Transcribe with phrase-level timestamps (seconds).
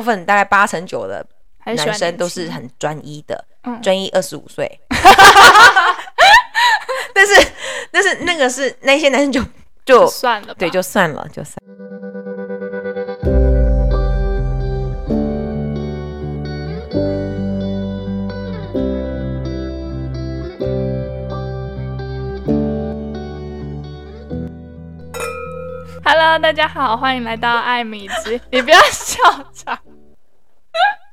[0.00, 1.22] 部分大概八成九的
[1.66, 3.44] 男生都是很专一的，
[3.82, 4.80] 专一二十五岁。
[7.14, 7.34] 但是，
[7.92, 9.42] 但是那个是那些男生就
[9.84, 11.74] 就，就算了，对，就算了，就算了。
[26.02, 28.40] Hello，大家好，欢迎来到艾米之。
[28.50, 29.18] 你不要笑
[29.52, 29.78] 场。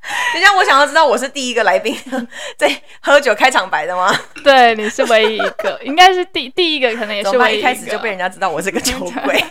[0.32, 1.94] 等一下，我想要知道我是第一个来宾
[2.56, 2.70] 在
[3.00, 4.10] 喝酒开场白的吗？
[4.42, 7.58] 对，你是唯一一个， 应该是第第一个，可能也是唯。
[7.58, 9.44] 一开始就被人家知道我是个酒鬼。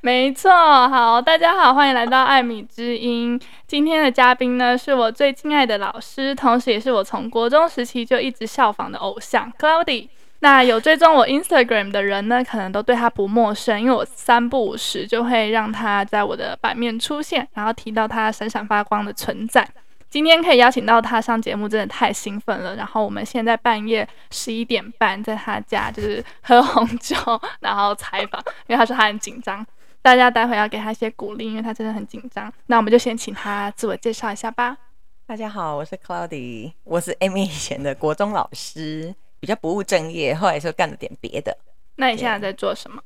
[0.00, 0.50] 没错，
[0.88, 3.38] 好，大家好，欢迎来到艾米之音。
[3.66, 10.08] 今天的嘉宾呢，是我最敬爱的老师，同时也是我从国中时期就一直效仿的偶像 Cloudy。
[10.40, 19.66] 那有追踪我 Instagram 的人呢，可能都对他不陌生，因为我三不五时就会让他在我的版面出现，然后提到他闪闪发光的存在。
[20.08, 22.76] 今天可以邀请到他上节目，真的太兴奋了。
[22.76, 27.16] 然后我们现在半夜十一点半在他家，就是喝红酒，
[27.60, 29.66] 然后采访，因为他说他很紧张，
[30.00, 32.52] 大家待会要给他一些鼓励，因为他真的很紧张。
[32.66, 34.76] 那我们就先请他自我介绍一下吧。
[35.26, 39.14] 大家好，我是 Cloudy，我是 Amy 以前的国中老师。
[39.46, 41.56] 比较不务正业，后来就干了点别的。
[41.94, 43.00] 那你现在在做什么？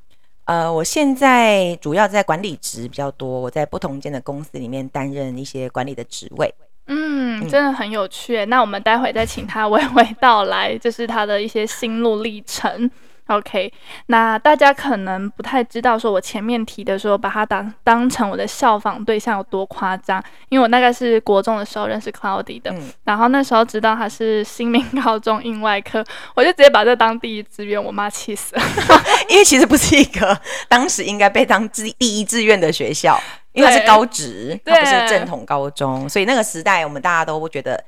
[0.46, 6.52] 呃，我现在主要在管理职比较多，我在不同间的公司里面担任一些管理的职位。
[6.86, 8.42] 嗯，真的很有趣。
[8.46, 12.90] 那我们待会再请他娓娓道来，就是他的一些心路历程。
[13.30, 13.72] OK，
[14.06, 20.22] 那大家可能不太知道，说我前面提的说，把他当当成我的效仿对象有多夸张。
[20.48, 28.62] 因为我大概是国中的时候认识 Cloudy 的，嗯、然后那时候知道他是新民高中应外科，我就直接把这当第一志愿，我妈气死了。
[29.30, 30.36] 因为其实不是一个
[30.68, 33.16] 当时应该被当第第一志愿的学校，
[33.52, 37.80] 因为它是高职，它不是正统高中，所以那个时代我们大家都会觉得。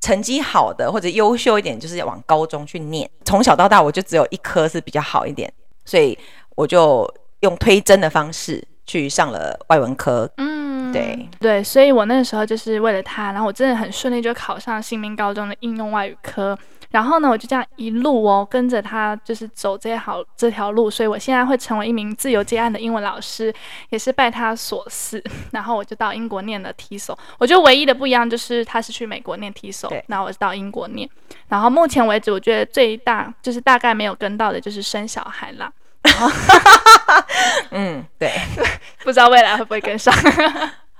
[0.00, 3.08] 成绩好的或者优秀一点，就是要往高中去念。
[3.24, 5.52] 从小到大，我就只有一科是比较好一点，
[5.84, 6.16] 所以
[6.54, 7.08] 我就
[7.40, 10.30] 用推甄的方式去上了外文科。
[10.36, 16.56] 嗯，对对，所以我那个时候就是为了他，然后我真的很顺利就考上新民高中的应用外语科。
[16.90, 23.52] 然后呢，我就这样一路哦跟着他，就是走这条这条路，所以我现在会成为一名自由接案的英文老师，
[23.90, 25.22] 也是拜他所赐。
[25.52, 31.08] 然后我就到英国念了 TESOL，我觉得唯一的不一样就是他是去美国念 TESOL，然后我是到英国念。
[31.48, 35.72] 然后目前为止，我觉得最大就是大概没有跟到的就是生小孩啦。
[37.70, 38.32] 嗯，对，
[39.04, 40.14] 不知道未来会不会跟上。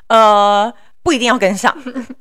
[0.08, 0.72] 呃。
[1.02, 1.72] 不一定要跟上，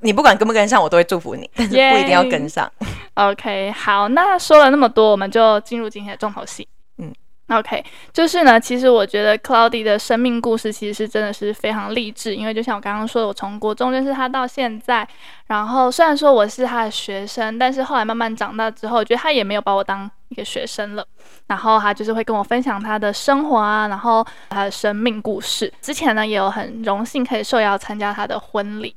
[0.02, 1.50] 你不管跟不跟上，我都会祝福你。
[1.56, 2.72] 但是不一定要跟上。
[2.80, 2.86] Yeah.
[3.16, 6.68] OK，好，那说了那么多，我们就进入今天的重头戏。
[6.98, 7.14] 嗯
[7.48, 15.08] ，OK，就是呢，其实我觉得 Cloudy 的生命故事其实是真的是非常励志，因为就像我刚刚说的，我从国中认识他到现在，
[15.48, 21.08] 然后虽然说我是他的学生，但是后来慢慢长大之后，我觉得他也没有把我当一个学生了，
[21.48, 25.72] 然后他就是会跟我分享他的生活啊，然后他的生命故事。
[25.82, 28.94] 之前呢，也有很荣幸可以受邀参加他的婚礼，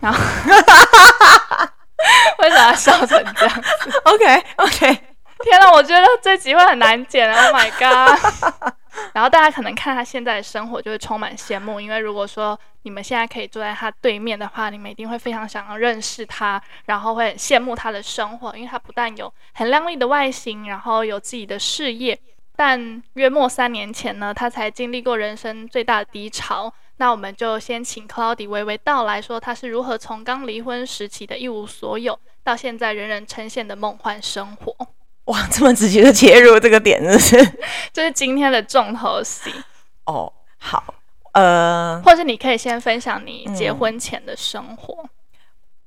[0.00, 0.18] 然后
[2.38, 4.78] 为什么要笑成这样子？OK OK，
[5.42, 8.72] 天哪，我觉得这集会很难剪，Oh my god！
[9.14, 22.18] 然后大家可能看他现在的生活就会充满羡慕，因为如果说你们现在可以坐在他对面的话，你们一定会非常想要认识他，然后会很羡慕他的生活，因为他不但有很靓丽的外形，然后有自己的事业，
[22.56, 26.72] 但约莫三年前呢，他才经历过人生最大的低潮。
[27.00, 34.76] 那我们就先请 Cloudy 娓娓道来说，他是如何从刚离婚时期的一无所有，到现在人人称羡的梦幻生活。
[35.24, 37.38] 哇，这么直接的切入这个点，是
[37.90, 39.50] 这是今天的重头戏
[40.04, 40.30] 哦。
[40.58, 40.92] 好，
[41.32, 45.02] 呃，或者你可以先分享你结婚前的生活。
[45.04, 45.08] 嗯、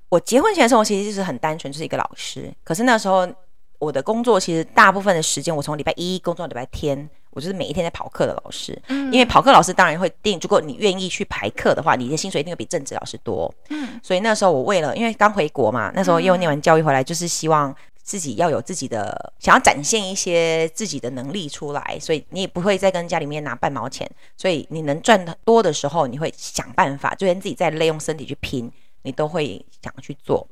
[0.09, 2.51] 我结婚前的生活其实就是很单纯，就是一个老师。
[2.63, 3.31] 可是那时候
[3.77, 8.79] 我的工作其实大部分的时间，我从礼拜一工作到礼拜天，我就是每一天在跑课的老师。
[8.87, 13.53] 嗯，因为跑课老师当然会定，如果你愿意去排课的话，你的薪水一定会比正职老师多。
[13.69, 17.75] 嗯，所以那时候我为了，因为刚回国嘛，那时候又念完教育回来，就是希望。
[18.05, 24.05] 自己要有自己的，想要展现一些自己的能力出来，所以你也不会再跟家里面拿半毛钱，
[24.35, 28.69] 所以你能赚的多的时候，你会想办法，就连自己再累用身体去拼，
[29.03, 30.45] 你都会想去做。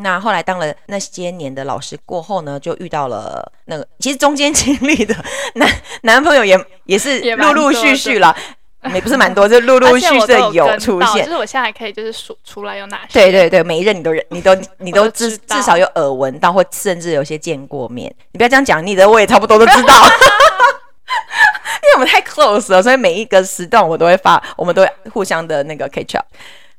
[0.00, 5.14] 那后来当了那些年的老师过后呢，就遇到了那个，其实中间经历的
[5.54, 5.68] 男
[6.02, 8.34] 男朋友也也是陆陆续续了。
[8.94, 11.24] 也不是蛮多，就陆陆续续的有出现。
[11.24, 13.12] 就是我现在还可以就是数出来有哪些。
[13.12, 18.14] 对对对，每一任你都认，你都你都至至少有耳闻到，或甚至有些见过面。
[18.30, 19.94] 你不要这样讲，你的我也差不多都知道。
[21.82, 26.26] 因为我们太 close 了，所以每一个时段我都会发，我们都会互相的那个 catch up。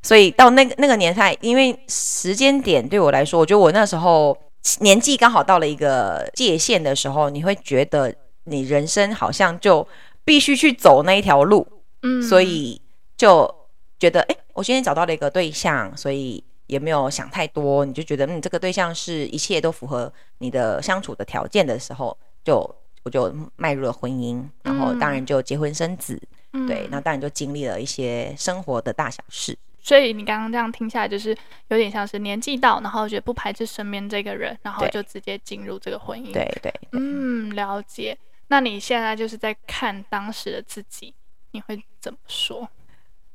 [0.01, 4.37] 所以到那个那个年代，因为时间点对我来说，我觉得我那时候
[4.79, 8.13] 年纪刚好到了一个界限的时候，你会觉得
[8.45, 9.85] 你人生好像就
[10.23, 11.67] 必须去走那一条路，
[12.03, 12.81] 嗯，所以
[13.17, 13.53] 就
[13.99, 22.57] 觉得，哎，我今天找到了一个对象，所以也没有想太多，你就觉得，嗯，这个对象是一切都符合你的相处的条件的时候，就
[23.03, 26.21] 我就迈入了婚姻，然后当然就结婚生子，
[26.53, 29.57] 嗯，对，那当然就经历了一些生活的大小事。
[29.81, 31.35] 所以你刚刚这样听下来，就是
[31.69, 36.33] 有点像是年纪到，然后觉得不排斥身边这个人，然后就直接进入这个婚姻。
[36.33, 38.17] 对对，对，嗯，了解。
[38.47, 41.13] 那你现在就是在看当时的自己，
[41.51, 42.67] 你会怎么说？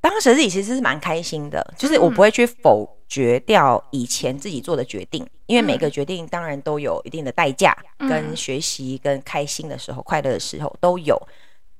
[0.00, 11.16] 当时自己其实是蛮开心的，就是我不会去否决掉以前自己做的决定，嗯、因为每个决定当然都有一定的代价，嗯、跟学习、跟开心的时候、快乐的时候都有。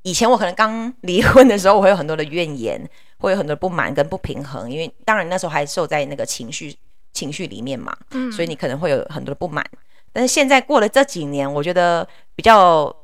[0.03, 2.81] 以前我可能刚离婚的时候，我会有很多的怨言，
[3.25, 6.75] 会有很多不满跟不平衡，因为当然那时候还受在那个情绪
[7.13, 9.65] 情绪里面嘛，嗯，所以你可能会有很多的不满。
[10.13, 12.07] 但是现在过了这几年，我觉得
[12.37, 12.95] 比较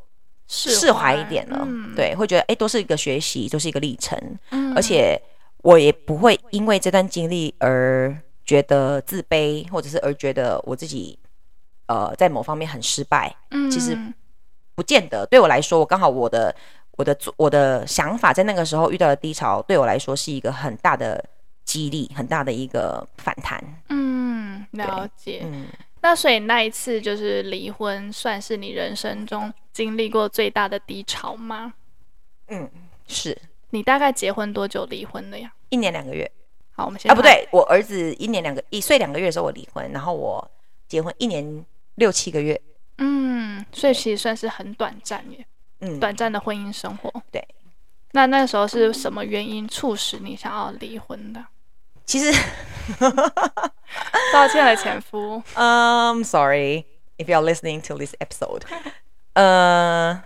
[0.46, 4.16] 释怀一点了，嗯、对，会觉得哎，都是一个学习，都是一个历程，
[4.50, 5.20] 嗯，而且
[5.62, 11.18] 我也不会因为这段经历而觉得自卑，或者是而觉得我自己
[11.86, 13.96] 呃在某方面很失败，嗯，其实
[14.74, 15.26] 不见得。
[15.26, 16.54] 对我来说，我刚好我的。
[17.00, 21.24] 我的我的想法在那个时候遇到的低潮，对我来说是一个很大的
[21.64, 23.58] 激励，很大的一个反弹。
[23.88, 25.40] 嗯，了解。
[25.42, 25.64] 嗯，
[26.02, 31.72] 那所以那一次就是离婚，算是你人生中经历过最大的低潮吗？
[32.48, 32.70] 嗯，
[33.06, 33.34] 是。
[33.70, 35.50] 你大概结婚多久离婚的呀？
[35.70, 36.30] 一年两个月。
[36.72, 37.10] 好，我们先。
[37.10, 40.50] 啊，不对，我儿子一年两个一岁两个月的时候我离婚，然后我
[40.86, 41.64] 结婚一年
[41.94, 42.60] 六七个月。
[42.98, 45.46] 嗯，所以其实算是很短暂耶。
[45.80, 47.12] 嗯，短暂的婚姻生活。
[47.30, 47.46] 对，
[48.12, 51.44] 那那个时候是什么原因促使你想要离婚的？
[52.04, 52.32] 其实，
[54.32, 55.42] 抱歉了，前夫。
[55.54, 56.84] 嗯、um,，sorry
[57.18, 58.62] if you are listening to this episode。
[59.34, 60.22] 呃，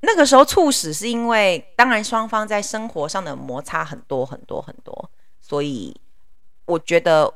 [0.00, 5.10] 那个时候促使是因为，当然双方在生活上的摩擦很多很多很多，
[5.40, 5.94] 所以
[6.64, 7.32] 我觉得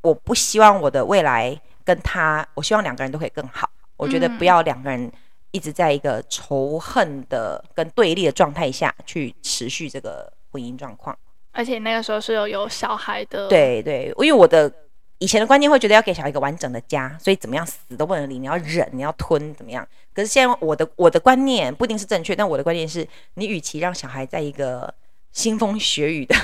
[0.00, 3.68] 我不希望我的未来跟他，我希望两个人都可以更好。
[3.96, 5.12] 我觉得不要两个人。
[5.50, 11.18] 一直在一个仇恨的跟对立的状态下去持续这个婚姻状况，
[11.52, 13.48] 而且那个时候是有有小孩的。
[13.48, 14.70] 对对，因为我的
[15.18, 19.86] 以前的观念会觉得要给小孩一个完整的家，所以怎么样死都不能离，你要忍，你要吞，怎么样？
[20.12, 24.92] 可是现在我的我的观念不一定是正确，但我的观念是你与其让小孩在一个
[25.34, 26.36] 腥风血雨的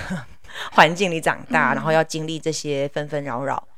[0.73, 3.69] 环境里长大，嗯、然后要经历这些纷纷扰扰，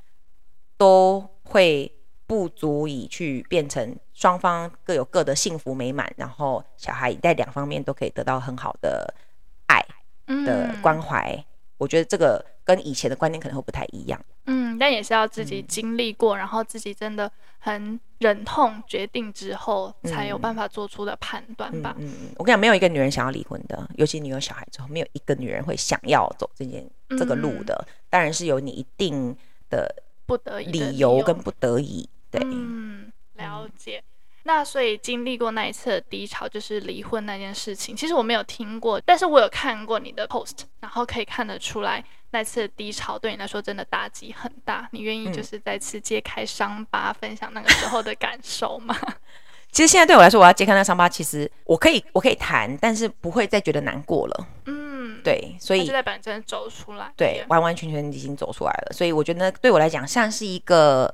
[0.76, 1.90] 都会。
[2.26, 9.14] 不足以去变成双方各有各的幸福美满，然后小孩在两方面都可以得到很好的
[9.66, 9.80] 爱
[10.44, 11.32] 的关怀。
[11.36, 11.44] 嗯、
[11.78, 14.20] 我觉得这个跟以前的观念可能会不太一样。
[14.46, 21.94] 嗯，但也是要自己经历过，嗯、然后自己真的很忍痛决定之后，才有办法做出的判断吧。
[21.98, 27.74] 嗯嗯，我跟你讲，没有一个女人想要离婚的，尤其你有小孩之后，没有一个女人会想要走这件这个路的。
[27.88, 29.36] 嗯、当然是有你一定
[29.68, 32.08] 的不得已理由跟不得已。
[32.30, 34.02] 对，嗯，了解。
[34.44, 37.96] 那所以经历过那一次的低潮，就是离婚那件事情。
[37.96, 44.88] 其实我没有听过，但是我有看过你的 post，然后可以看得出来，那次的低潮对你来说真的打击很大。
[44.92, 48.96] 你愿意就是再次揭开伤疤，分享那个时候的感受吗？
[49.72, 54.48] 其实现在对我来说，我要揭开那伤疤，其实我可以，我可以谈，但是不会再觉得难过了。
[54.66, 58.92] 嗯，对，所以就代表真的走出来，对，完完全全已经走出来了。
[58.92, 61.12] 所以我觉得，对我来讲，像是一个。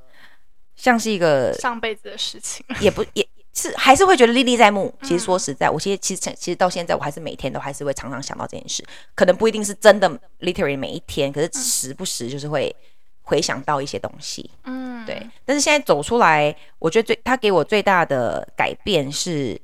[0.75, 4.93] 像是一个上辈子的事情，也不也是还是会觉得历历在目。
[5.03, 8.83] 其实说实在，我其实其实其实到现在，我还是每天都还是会常常想到这件事。
[9.15, 10.11] 可能不一定是真的
[10.41, 12.75] literally 每一天，可是时不时就是会
[13.21, 14.51] 回想到一些东西。
[14.65, 15.25] 嗯，对。
[15.45, 19.61] 但是现在走出来，我觉得最他给我最大的改变是，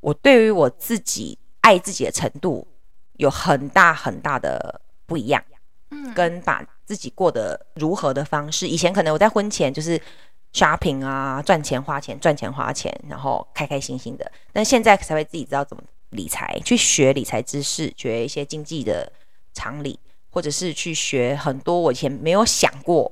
[0.00, 2.68] 我对于我自己爱自己的程度
[3.14, 5.42] 有很大很大的不一样。
[5.90, 9.98] 嗯，跟把自己过得如何的方式，以前可能我在婚前就是。
[10.52, 14.30] Shopping 啊，赚钱花钱，赚钱花钱，然后开开心心的。
[14.52, 19.10] 但现在才会自己知道怎么理财，去学理财知识，学一些经济的
[19.54, 19.98] 常理，
[20.30, 23.10] 或者是去学很多我以前没有想过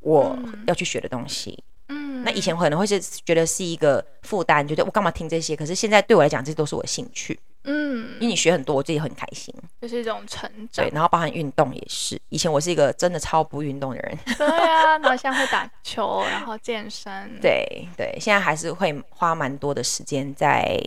[0.00, 1.62] 我要去学的东西。
[1.88, 5.56] 嗯，那以前可能会是觉得是一个负担，觉得我干嘛听这些？
[5.56, 7.38] 可是现在对我来讲，这些都是我的兴趣。
[7.70, 10.84] 嗯，因为你学很多，我自己很开心，就是一种成长。
[10.84, 12.18] 对，然后包含运动也是。
[12.30, 14.18] 以前我是一个真的超不运动的人。
[14.38, 17.12] 对啊，然后现在会打球，然后健身。
[17.42, 20.82] 对对，现在还是会花蛮多的时间在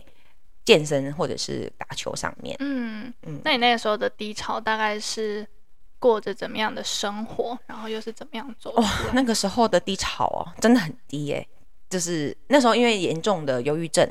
[0.64, 2.56] 健身或者是打球上面。
[2.58, 5.46] 嗯嗯，那你那个时候的低潮大概是
[6.00, 8.72] 过着怎么样的生活，然后又是怎么样做？
[8.72, 11.46] 哇，那个时候的低潮哦，真的很低耶。
[11.88, 14.10] 就是那时候因为严重的忧郁症，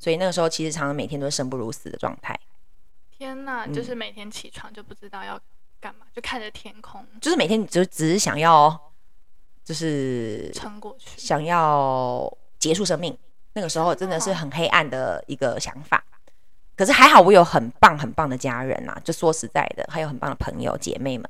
[0.00, 2.36] 所以那个时候其实常常每天都是生不如死的状态。
[3.16, 5.38] 天哪，就是每天起床就不知道要
[5.78, 8.92] 干嘛，嗯、就看着天空，就是每天就只是想要，
[9.62, 13.16] 就是撑过去，想要结束生命。
[13.52, 16.02] 那个时候真的是很黑暗的一个想法。
[16.76, 21.28] 可是还好，我有很棒很棒的家人呐、啊，就说实在的，还有很棒的朋友姐妹们，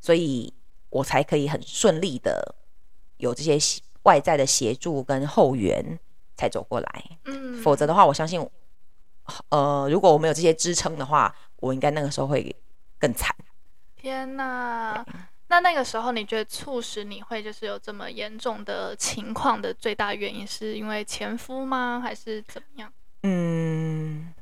[0.00, 0.52] 所以
[0.90, 2.54] 我才可以很顺利的
[3.16, 3.58] 有这些
[4.04, 5.98] 外在的协助跟后援
[6.42, 7.04] 才走过来。
[7.24, 8.44] 嗯，否则的话，我相信，
[9.48, 12.54] 呃，如果我没有这些支撑的话，我应该那个时候会
[12.98, 13.34] 更惨。
[13.96, 15.04] 天哪！
[15.48, 22.00] 那那个时候，你觉得促使你会就是有这么严重的情况的最大原因，是因为前夫吗？
[22.02, 22.92] 还是怎么样？
[23.22, 24.32] 嗯。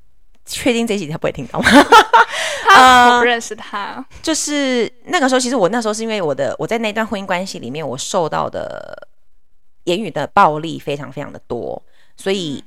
[0.46, 1.68] 确定这一集他不会听到吗？
[2.66, 3.94] 他我不认识他。
[3.94, 9.06] 呃，就是那个时候，其实我那时候是因为我的我在那段婚姻关系里面，我受到的
[9.84, 11.80] 言语的暴力非常非常的多，
[12.20, 12.62] 所以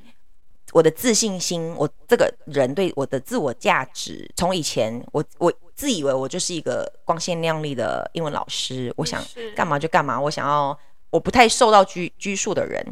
[0.72, 9.22] 我的自信心，我这个人对我的自我价值，从以前我我自以为我就是一个光鲜亮丽的英文老师，我想
[9.54, 10.76] 干嘛就干嘛，我想要
[11.10, 12.84] 我不太受到拘拘束的人，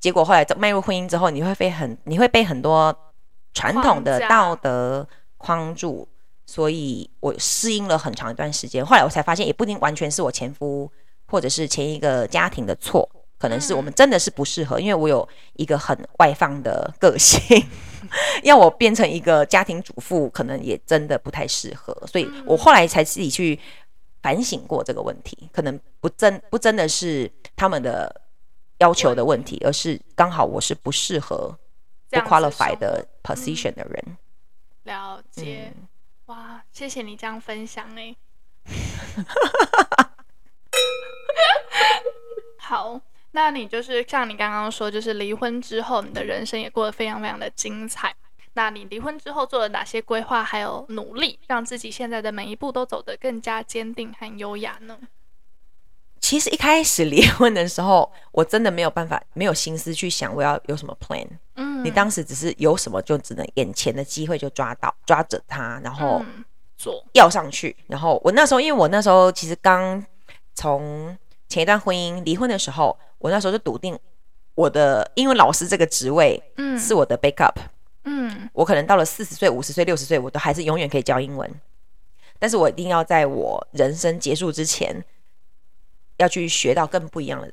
[0.00, 2.96] 结果后来迈入婚姻之后，你会被很你会被很多。
[3.52, 5.04] 传统的道德
[5.36, 6.06] 框住，
[6.46, 8.86] 所以我适应了很长一段时间。
[8.86, 10.88] 后来我才发现，也不一定完全是我前夫
[11.26, 14.78] 或者是前一个家庭的错，可能是我们真的是不适合。
[14.78, 17.40] 因为我有一个很外放的个性，
[18.44, 21.92] 要我变成一个家庭主妇，可能也真的不太适合。
[22.06, 23.58] 所以我后来才自己去
[24.22, 28.20] 反省过这个问题，可能不真不真的是他们的
[28.78, 31.58] 要求的问题，而是刚好我是不适合。
[32.12, 34.16] 不 qualify 的 position 的人，嗯，
[34.82, 35.86] 了解，嗯，
[36.26, 38.16] 哇，谢谢你这样分享哎。
[42.58, 43.00] 好，
[43.42, 48.14] 那你就是像你刚刚说，就是离婚之后，你的人生也过得非常非常的精彩。
[48.52, 54.98] 那你离婚之后做了哪些规划，还有努力，让自己现在的每一步都走得更加坚定和优雅呢？
[56.20, 61.26] 其实一开始离婚的时候，我真的没有办法，没有心思去想我要有什么 plan。
[61.54, 66.22] 嗯，你当时只是有什么就只能眼前的机会就抓到，抓着它，然后
[66.76, 67.74] 做要上去。
[67.86, 70.04] 然后我那时候，因为我那时候其实刚
[70.54, 71.16] 从
[71.48, 73.96] 前一段婚姻离婚的时候，我那时候就笃定
[74.56, 77.54] 我的英文老师这个职位，嗯，是我的 backup。
[78.02, 81.48] 嗯，我可能到了四十岁、五十岁、六十岁，我都还是永远可以教英文。
[82.40, 85.04] 但是我一定要在我人生结束之前。
[86.16, 87.50] 要去学到更不一样的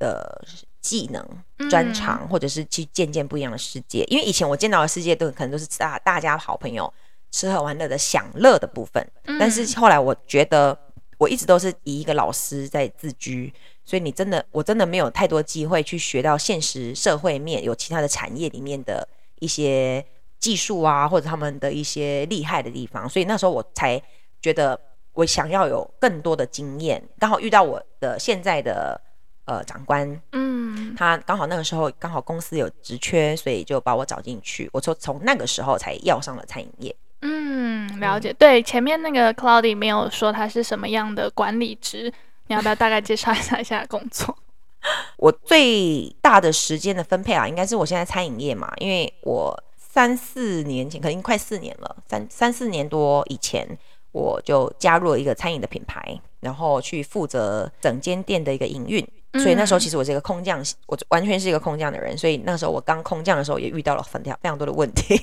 [0.00, 0.44] 的
[0.80, 1.24] 技能、
[1.70, 4.02] 专长，或者是去见见不一样的世界。
[4.08, 6.92] 因为以前我见到的世界都可能都是大大家好朋友
[7.30, 9.08] 吃喝玩乐的享乐的部分，
[9.38, 10.76] 但是后来我觉得
[11.16, 13.54] 我一直都是以一个老师在自居，
[13.88, 19.08] 所以你真的我真的没有太多机会去学到现实社会面有其他的产业里面的
[19.40, 20.04] 一些
[20.38, 24.00] 技术啊，或者他们的一些厉害的地方，所以那时候我才
[24.42, 24.78] 觉得。
[25.14, 29.00] 我想要有更多的经验，刚好遇到我的现在的
[29.46, 34.70] 呃长官，嗯，他刚好那个时候刚好公司有职缺，所以就把我找进去。
[34.72, 36.94] 我说从那个时候才要上了餐饮业。
[37.22, 38.32] 嗯，了解。
[38.34, 42.12] 对，前面那个 Cloudy 没有说他是什么样的管理职，
[42.48, 44.36] 你要不要大概介绍一下一下工作？
[45.16, 53.78] 我最大的时间的分配啊，应该是我现在餐饮业嘛，因为我三四年前，可能快四年了，三三四年多以前。
[54.10, 59.06] 我就加入了一个餐饮的品牌，然后去负责整间店的一个营运。
[59.34, 62.16] 所以那时候其实我是一个空降，我完全是一个空降的人。
[62.16, 65.14] 所以那时候我刚空降的时候也遇到了很非常多的问题，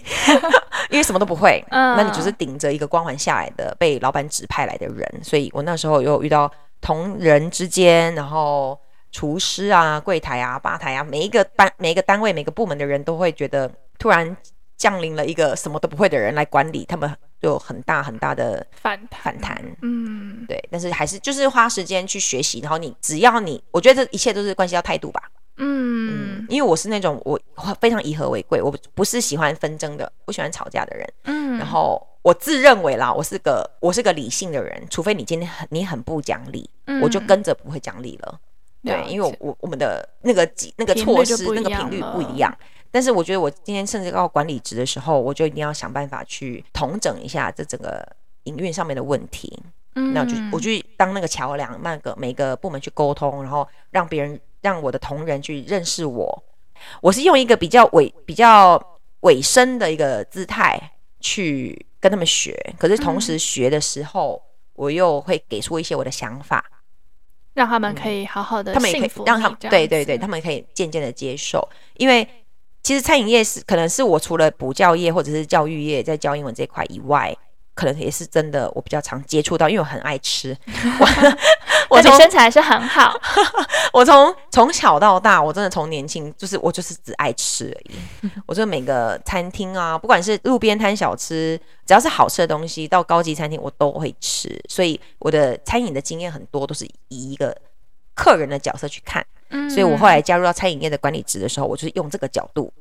[0.92, 1.62] 因为什么都不会。
[1.72, 5.20] 那你只是顶着一个光环下来的被老板指派来的人。
[5.24, 6.50] 所以我那时候又遇到
[6.86, 8.80] 同仁之间，然后
[9.12, 14.38] 厨师啊、柜台啊、吧台啊，每一个班、每一个单位、每个部门的人都会觉得突然
[14.78, 17.12] 降临了一个什么都不会的人来管理他们。
[17.42, 25.22] 有很大很大的反反弹，嗯，对，但是还是就是花时间去学习，然后你只要你，我觉得这一切都是关系到态度吧，
[25.58, 27.40] 嗯，嗯，因为我是那种我
[27.80, 38.40] 非常以和为贵，我不是喜欢纷争的，不喜欢吵架的人，嗯，然后我自认为啦，我是个我是个理性的人，除非你今天很你很不讲理，嗯，我就跟着不会讲理了，
[38.84, 42.52] 对，因为我我们的那个那个措施那个频率不一样。
[42.90, 48.04] 但是我觉得，我今天甚至到管理职的时候，我就一定要想办法去统整一下这整个
[48.46, 49.62] 营运上面的问题。
[49.94, 56.44] 嗯，那就我去当那个桥梁，那个每个部门去沟通，然后让别人让我的同仁去认识我。
[57.02, 58.84] 我是用一个比较尾比较
[59.20, 60.92] 尾声的一个姿态
[61.26, 64.40] 去跟他们学，可是同时学的时候，
[64.74, 66.64] 我又会给出一些我的想法，
[67.56, 71.68] 让他们可以好好的、嗯，他们也可以让他们对对对，他们可以渐渐的接受，
[71.98, 72.28] 因为
[72.84, 77.36] 其实餐饮业是可能是我除了补教业或者是教育业在教英文这一块以外。
[77.76, 80.58] 可能也是真的，我比较常接触到，因为我很爱吃。
[81.88, 83.14] 我 的身材还是很好。
[83.94, 88.30] 我从从小到大，我真的从年轻就是我就是只爱吃而已。
[88.48, 94.60] 我觉得每个餐厅啊，不管是路边摊小吃，只要是好吃的东西，到高级餐厅我都会吃。
[94.68, 97.56] 所以我的餐饮的经验很多都是以一个
[98.16, 99.24] 客人的角色去看。
[99.50, 99.70] 嗯。
[99.70, 102.74] 所以我后来加入到餐饮业的管理职的时候，我就是用这个角度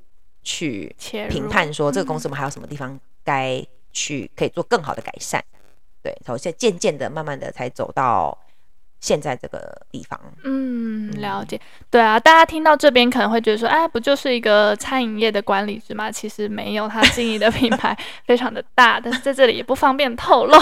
[0.42, 0.94] 去
[1.28, 3.64] 评判说，这个公司我们还有什么地方该。
[3.94, 5.42] 去可以做更好的改善，
[6.02, 8.36] 对，然后现在渐渐的、慢慢的才走到
[9.00, 10.20] 现在这个地方。
[10.44, 11.60] 嗯，了解。
[11.90, 16.10] 对啊，大家听到这边可能会觉得说，哎，不就是一个餐饮业的管理职吗？
[16.10, 17.96] 其实没有，他经营的品牌
[18.26, 20.58] 非常的大，但是在这里也不方便透露。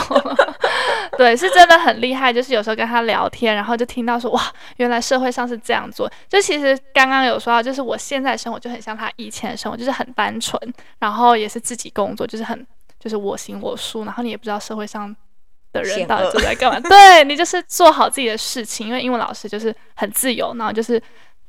[1.17, 2.33] 对，是真的很厉害。
[2.33, 6.11] 就是有时候跟他聊天，然后就听到说，哇，原来社会上是这样做。
[6.29, 10.61] 就其实刚刚有说到，就是我现在生活就很像他以前的生活，就是很单纯，
[10.99, 12.67] 然后也是自己工作，就是很。
[13.03, 15.13] 就是我行我素，然后你也不知道社会上
[15.73, 16.79] 的人到底都在干嘛。
[16.89, 21.03] 对，你就是做好自己的事情，因为英文老师就是很自由，然后就是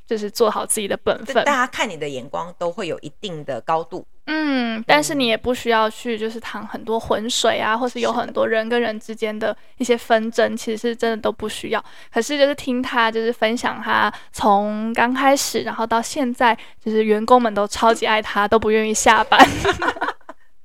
[0.07, 1.45] 就是做好自己的本分。
[1.45, 11.85] 大家看你的眼光都会有一定的高度，嗯，但是你也不需要去就是淌很多浑水啊，或是有很多人跟人之间的一些纷争，其实是真的都不需要。
[12.11, 19.39] 可是就是听他就是分享他从刚开始，然后到现在，就是员工们都超级爱他，都不愿意下班。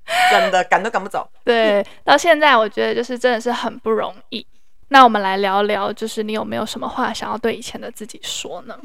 [0.32, 1.28] 真的赶都赶不走。
[1.44, 4.44] 对，到现在我觉得就是真的是很不容易。
[4.88, 8.78] 那我们来聊聊，就是你有没有什么话想要对以前的自己说呢？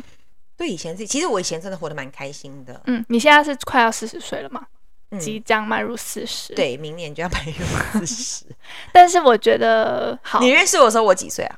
[0.58, 2.80] 对以前自己，其实我以前真的活得蛮开心的。
[2.86, 4.66] 嗯，你现在是快要四十岁了吗？
[5.12, 6.54] 嗯，即将迈入四十。
[6.54, 8.46] 对，明年就要迈入四十。
[8.92, 11.56] 但是我觉得，好，你认识我的时候我几岁啊？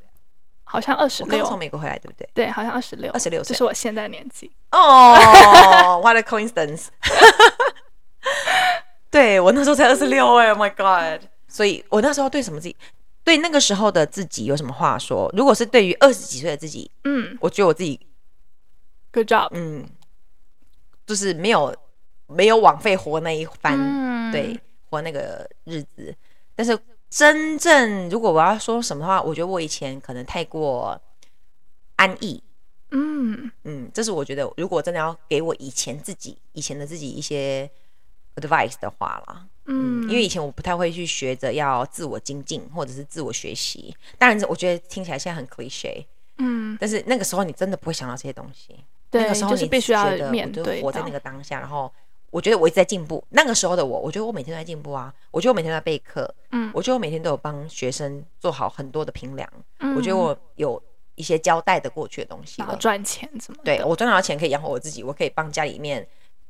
[0.63, 1.39] 好像二十六。
[1.39, 2.27] 刚从美国回来，对不对？
[2.33, 4.51] 对，好像二十六，二十六岁，就是我现在年纪。
[4.71, 6.87] 哦， What a coincidence！
[9.15, 11.25] 对，我那时候才二十六哎，Oh my God！
[11.47, 12.75] 所以我那时候对什么自己，
[13.23, 15.31] 对那个时候的自己有什么话说？
[15.33, 17.97] 如果是对于二十几岁的自己，嗯，我觉得我自己
[19.13, 19.85] ，Good job，嗯，
[21.07, 21.73] 就是没有
[22.27, 26.13] 没有枉费活那一番，嗯，对，活那个日子。
[26.53, 26.77] 但是
[27.09, 31.01] 真正如果我要说什么的话，我觉得我以前可能太过
[31.95, 32.43] 安逸，
[32.91, 37.71] 嗯嗯，这是我觉得如果真的要给我以前自己以前的自己一些。
[38.35, 46.05] Advice 的话啦，嗯，因为以前我不太会去学着要自我精进或者是自我学习，当然我觉得听起来现在很 cliche，
[46.37, 48.75] 嗯，但是那个时候你真的不会想到这些东西，
[49.09, 51.91] 对，那个时候你必须要面对，活在那个当下，然后
[52.29, 60.81] 我觉得我一直在进步，那个时候的我，我觉得我每天都在进步啊，我觉得我每天都在备课，嗯，我觉得我每天都有帮学生做好很多的评量，嗯，我觉得我有
[61.15, 66.05] 一些交代的过去的东西，然后赚钱怎么，对，我赚到钱可以养活我自己，我可以帮家里面。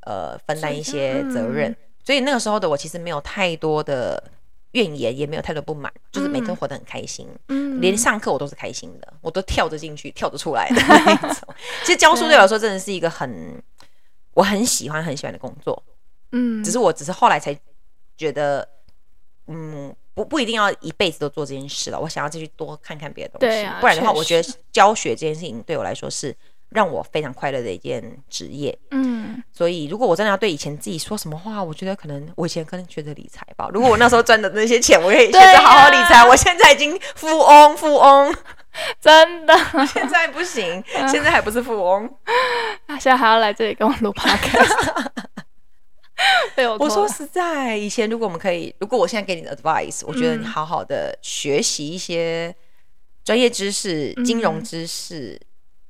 [0.06, 4.22] 呃，分担一些责任，嗯，所以那个时候的我其实没有太多的
[4.70, 11.54] 怨言，也没有太多不满，嗯，就是每天活得很开心，嗯，连上课我都是开心的，我都跳着进去，跳着出来的 那种。
[11.84, 13.60] 其实教书对我来说真的是一个很
[14.34, 15.82] 我很喜欢很喜欢的工作，
[16.30, 17.52] 嗯，只是我只是后来才
[18.16, 18.68] 觉得，
[19.48, 26.32] 嗯，不不一定要一辈子都做这件事了，我想要继续多看看别的东西，不然的话，我觉得教学这件事情对我来说是。
[26.70, 33.68] 让我非常快乐的一件职业，嗯，所以如果我真的要对以前自己说什么话，我觉得可能我以前可能觉得理财吧。
[33.72, 38.34] 如果我那时候赚的那些钱，我可以选择好好理财，啊，我现在已经富翁，富翁，
[39.00, 39.54] 真的，
[39.92, 42.08] 现在不行，嗯，现在还不是富翁，
[42.86, 45.06] 他现在还要来这里跟我录 podcast。
[46.56, 52.54] 对我，我说实在，以前如果我们可以，如果我现在给你的 advice，我觉得你好好的学习一些
[53.22, 55.40] 专业知识，嗯，金融知识。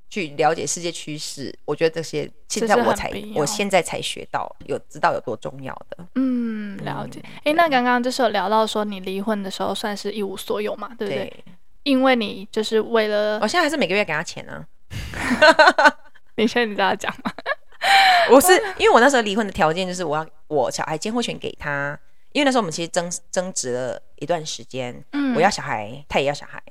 [0.08, 6.06] 去了解世界趋势，我觉得这些现在我才，我现在才学到，有知道有多重要的。
[6.14, 7.20] 嗯，了解。
[7.44, 11.24] 哎、嗯，那刚刚就是有聊到说，你离婚的时候算是一无所有嘛，对不对？
[11.24, 11.44] 对，
[11.82, 14.64] 因为你就是为了，我现在还是每个月给他钱呢、
[15.12, 15.96] 啊。
[16.36, 17.32] 你现在你知道讲吗？
[18.30, 21.98] 我是因为我那时候离婚的条件就是我要我小孩监护权给他，
[22.32, 26.62] 因为那时候我们其实争争执了一段时间，嗯，我要小孩，他也要小孩，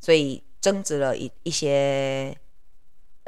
[0.00, 2.34] 所以争执了一一些。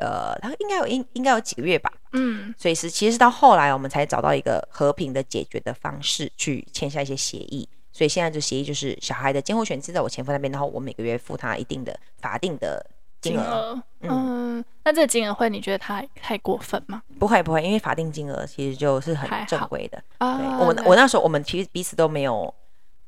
[0.00, 7.68] 呃，他应该有应应该有几个月吧，嗯，所以是其实是到后来我们才找到一个和平的解决的方式，去签下一些协议。
[7.92, 12.84] 所以现在这协议就是小孩的监护权是在我前夫那边，然后我每个月付他一定的法定的
[13.20, 13.82] 金额。
[14.00, 14.10] 嗯，
[14.58, 17.02] 嗯，那这个金额会你觉得他太过分吗？
[17.18, 20.02] 不会不会，因为法定金额其实就是很正规的。
[20.18, 20.26] 对，
[20.58, 22.54] 我们我那时候我们其实彼此都没有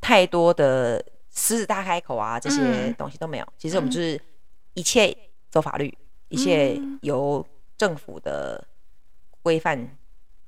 [0.01, 1.03] 太多的
[1.33, 3.47] 狮子大开口啊，这些东西都没有。
[3.57, 4.21] 其实我们就是
[4.75, 5.17] 一切
[5.49, 5.97] 走法律，
[6.33, 8.65] 一切由政府的
[9.43, 9.89] 规范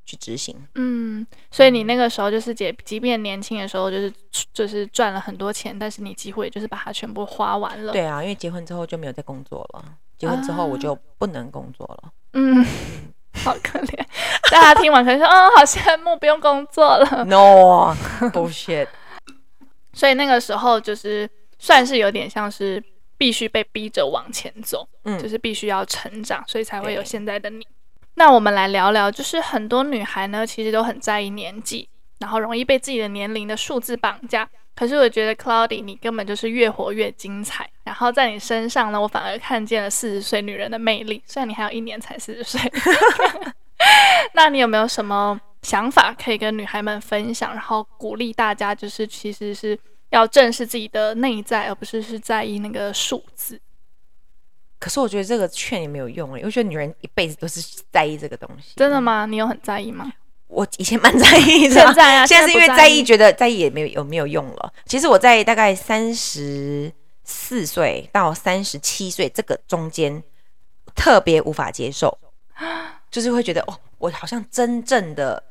[0.04, 0.56] 去执行。
[0.74, 4.12] 嗯，所以你那个时候就是姐，即便年轻的时候就是
[4.52, 7.92] 就是赚了很多钱，但是你几乎也就是把它全部花完了。
[7.92, 9.84] 对啊，因为结婚之后就没有再工作了，
[10.18, 12.12] 结婚之后我就不能工作了。
[12.32, 12.64] 嗯。
[13.44, 14.06] 好可怜，
[14.48, 17.24] 大家听完可能说，嗯，好羡慕，不用工作了。
[17.24, 18.86] No，bullshit。
[19.92, 22.80] 所以那个时候就是算是有点像是
[23.24, 27.66] 必须被逼着往前走，嗯，就是必须要成长，所以才会有现在的你。
[28.16, 34.46] 那我们来聊聊，就是很多女孩呢，其实都很在意年纪，然后容易被自己的年龄的数字绑架。
[34.76, 41.22] 可是我觉得 Cloudy 你根本就是越活越精彩，然后在你身上呢，我反而看见了四十岁女人的魅力。
[41.24, 42.60] 虽然你还有一年才四十岁，
[44.34, 49.78] 那你有没有什么想法可以跟女孩们分享，然后鼓励大家，就是其实是
[50.14, 53.60] 要正视自己的内在，而不是是在意那个数字。
[54.78, 58.74] 可是我觉得这个劝也没有用诶，我觉得女人一辈子都是在意这个东西。
[58.76, 59.26] 真的吗？
[59.26, 60.12] 你有很在意吗？
[60.46, 64.72] 我以前蛮在意的，现在啊，现在是因为在意，觉得在意也没有有没有用了。
[64.86, 66.92] 其实我在大概三十
[67.24, 70.22] 四岁到三十七岁这个中间，
[70.94, 72.16] 特别无法接受，
[73.10, 75.42] 就是会觉得哦，我好像真正的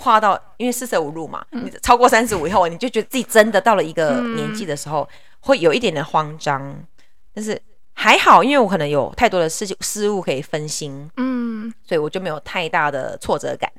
[0.00, 5.06] 跨到，因为四舍五入嘛，你超过三十五以后，你就觉得自己真的到了一个年纪的时候，
[5.40, 6.74] 会有一点点慌张。
[7.34, 7.60] 但是
[7.92, 13.70] 还好，因为我可能有太多的事情事物可以分心，嗯，所以我就没有太大的挫折感。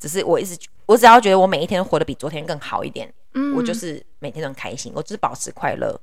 [0.00, 6.00] 只是我一直，我只要觉得我每一天活得比昨天更好一点，嗯，我就是每天都很开心，我只是保持快乐，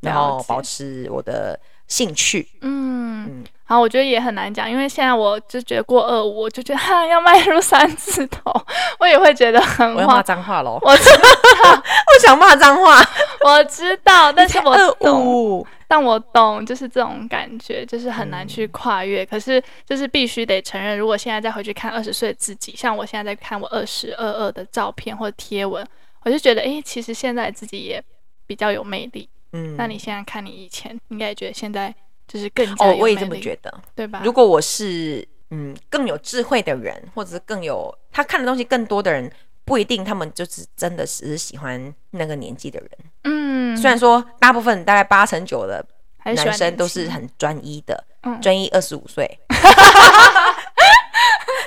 [0.00, 1.58] 然后保持我的
[1.92, 3.44] 兴趣，嗯嗯。
[3.64, 8.50] 好，我觉得也很难讲，因为现在我就觉得过二五，我就觉得哈要迈入三字头，
[8.98, 9.94] 我也会觉得很。
[9.94, 10.78] 我要骂脏话喽！
[10.82, 11.10] 我知
[11.62, 12.98] 道，我想骂脏话，
[13.44, 15.66] 我知道，但是我懂。
[15.86, 19.22] 但我懂，就是这种感觉，就是很难去跨越。
[19.24, 25.86] 嗯、可是，就是必须得承认，如果现在再回去看二十岁自己，像我现在在看我二十二二的照片或者贴文，
[26.24, 28.02] 我就觉得，哎、欸，其实现在自己也
[28.46, 29.28] 比较有魅力。
[29.52, 31.94] 嗯，那你现在看你以前，应该觉得现在
[32.26, 32.66] 就是更。
[32.78, 34.20] 哦，我也这么觉得，对吧？
[34.24, 39.30] 如果我是嗯更有智慧的人，或者是更有他看的东西更多的人，
[39.64, 42.90] 不一定他们就是真的只是喜欢那个年纪的人。
[43.24, 45.84] 嗯，虽然说大部分大概八成九的
[46.24, 48.04] 男生都是很专一的，
[48.40, 49.38] 专一二十五岁。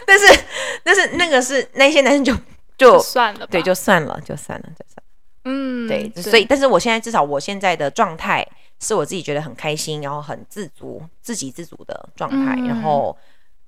[0.07, 0.25] 但是
[0.83, 2.35] 但是那个是那些男生就
[2.77, 4.94] 就，算了，对，就算了，就算了，就算了。
[5.45, 8.45] 嗯，对，所以但是我现在至少我现在的状态
[8.79, 13.15] 是我自己觉得很开心，然后很自足、自给自足的状态，嗯、然后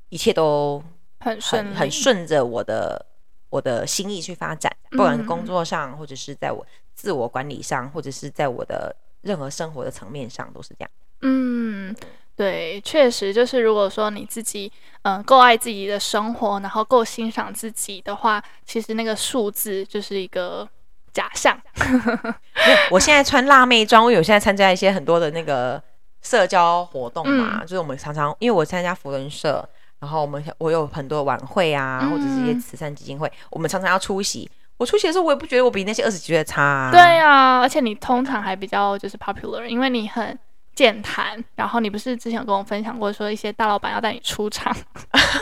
[0.09, 0.83] 一切都
[1.19, 3.05] 很顺很顺着我的
[3.49, 10.89] 我的心意去发展，不管工作上，或者是在我自我管理上，或者是在我的任何生活的层面上，都是这样。
[11.21, 11.95] 嗯，
[12.35, 14.71] 对，确实就是如果说你自己
[15.03, 20.67] 嗯够爱自己的生活，然后够欣赏自己的话，其实那个数字就是一个
[21.17, 21.59] 假象。
[22.91, 25.81] 我现在穿辣妹装，因为我现在参加一些很多的那个
[26.21, 29.67] 社交活动嘛，嗯、就是我们常常因为我参加福伦社。
[29.99, 34.47] 然后我们我有很多晚会啊，嗯、或者是一些慈善基金会，我们常常要出席。
[34.77, 36.91] 我出席的时候，我也不觉得我比那些二十几岁的差、啊。
[36.91, 40.37] 对啊，而且你通常还比较就是 popular，因为你很
[40.77, 41.43] 健谈。
[41.55, 44.71] 然后你不是之前有跟我分享过，说一些大老板要带你出场，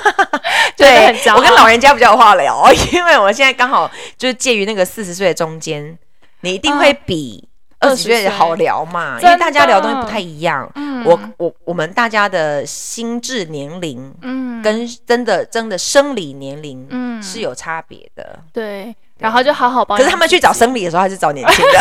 [0.77, 5.99] 对，我跟老人家比较有话聊， 因为我现在刚好就是介于那个四十岁的中间，
[6.39, 7.49] 你一定会比。
[7.77, 10.67] 二十岁好聊嘛，因为大家聊的东西不太一样。
[10.75, 18.39] 嗯，我我我们大家的心智年龄，嗯，跟真的真的生理年龄，嗯，是有差别的。
[18.53, 19.97] 对，然后就好好帮。
[19.97, 21.79] 可是他们去找生理的时候，还是找年轻的。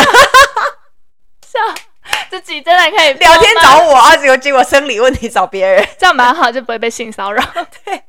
[1.47, 1.61] 笑，
[2.31, 7.43] 自己真的可以聊天找我，啊，结果结果生理问题找别人， 这样蛮好，就不会被性骚扰。
[7.85, 8.03] 对，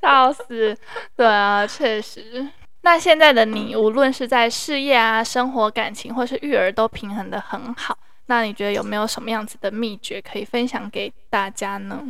[0.00, 0.76] 笑死。
[1.16, 2.46] 对啊，确实。
[2.82, 7.98] 那现在的你，无论是在事业啊、生活、感情，或是育儿，都平衡的很好。
[8.26, 12.02] 那你觉得有没有什么样子的秘诀可以分享给大家呢？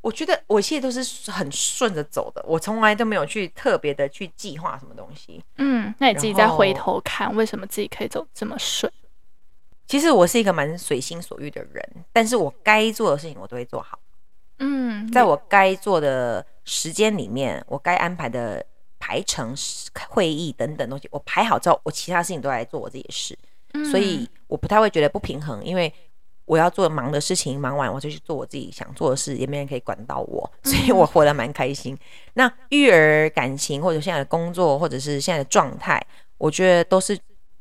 [0.00, 5.40] 我觉得我现在都是很顺着走的，我从来都没有去特别的去计划什么东西。
[5.58, 8.92] 嗯，那你自己再回头看，为什么自己可以走这么顺？
[9.86, 13.98] 其实我是一个蛮随心所欲的人，但是我该做的事情我都会做好。
[14.58, 18.64] 嗯，在我该做的时间里面，我该安排的。
[19.04, 19.52] 排程、
[20.10, 23.36] 会议等等东西，我排好之后，我其他事情都来做我自己的事，
[23.74, 25.92] 嗯、所以我不太会觉得不平衡，因为
[26.44, 31.94] 我要做忙的事情，忙完我就去做我自己想做的事，也没人可以管到我，所以我活得蛮开心。
[31.94, 31.98] 嗯、
[32.34, 36.00] 那育儿、感情或者现在的工作，或者是现在的状态，
[36.38, 37.18] 我觉得都是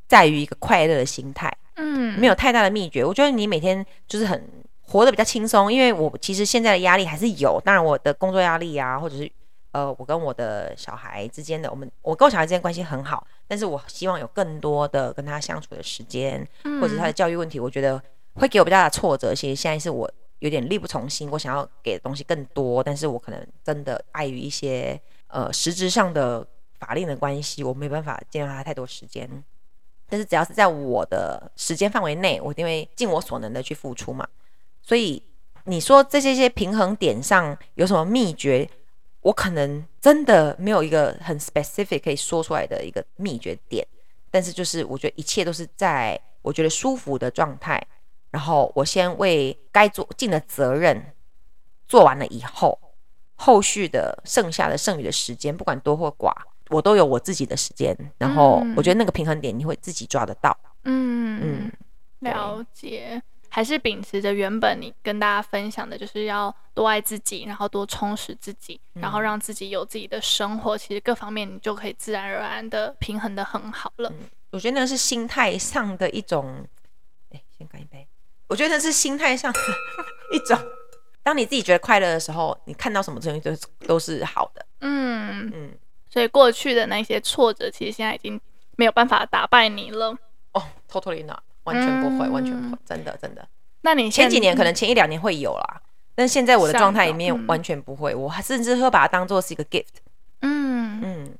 [0.07, 3.03] 在于一个快乐的心态，嗯，没有太大的秘诀。
[3.03, 4.47] 我觉得你每天就是很
[4.81, 9.31] 活得比较轻松，因为我其实现在的压力还是有，当然我的工作压力啊，或者是
[9.71, 18.01] 呃，我跟我的小孩之间的，我们我跟我小孩之间关系很好，但是我希望有更多的跟他相处的时间，或者是他的教育问题，我觉得
[18.33, 19.33] 会给我比较大的挫折。
[19.33, 26.45] 其实现在是我有点力不从心，我想要给的东西更多，但是我可能真的碍于一些呃实质上的
[26.77, 29.41] 法令的关系，我没办法见到他太多时间。
[30.11, 34.27] 但是只要是在我的时间范围内，我一定会尽我所能的去付出嘛。
[34.81, 35.23] 所以
[35.63, 38.69] 你说这些些平衡点上有什么秘诀？
[39.21, 43.87] 我可能真的没有一个很 specific 可以说出来的一个秘诀点。
[44.29, 47.81] 但是就是我觉得一切都是在我觉得舒服的状态，
[48.31, 51.13] 然后我先为该做尽的责任
[51.87, 52.77] 做完了以后，
[53.35, 56.33] 后续的剩下的剩余的时间，不管多或寡。
[56.71, 60.57] 我都有我自己的时间，然后我觉得那个平衡点你会自己抓得到。
[60.85, 61.71] 嗯嗯，
[62.19, 70.77] 了解，还是秉持着原本你跟大家分享的，就是要多爱自己，然后多充实自己，嗯、然后让自己有自己的生活。
[70.77, 74.09] 其实各方面你就可以自然而然的平衡的很好了。
[74.09, 76.65] 嗯、我觉得那是心态上的一种，
[77.31, 78.07] 哎，先干一杯。
[78.47, 79.59] 我觉得那是心态上的
[80.33, 80.57] 一种，
[81.21, 83.51] 当你自己觉得快乐的时候，你看到什么东西都
[83.85, 84.65] 都是好的。
[84.79, 85.71] 嗯嗯。
[86.11, 88.37] 嗯所以过去的那些挫折，其实现在已经
[88.75, 90.13] 没有办法打败你了。
[90.51, 93.47] 哦，totally not，完全不会，嗯、完全不会，真的真的。
[93.83, 95.81] 那你前几年可能前一两年会有啦，
[96.13, 100.01] 但现在我的状态里面完全不会，嗯、我还甚至会把它当做是一个 gift。
[100.41, 101.35] 嗯嗯，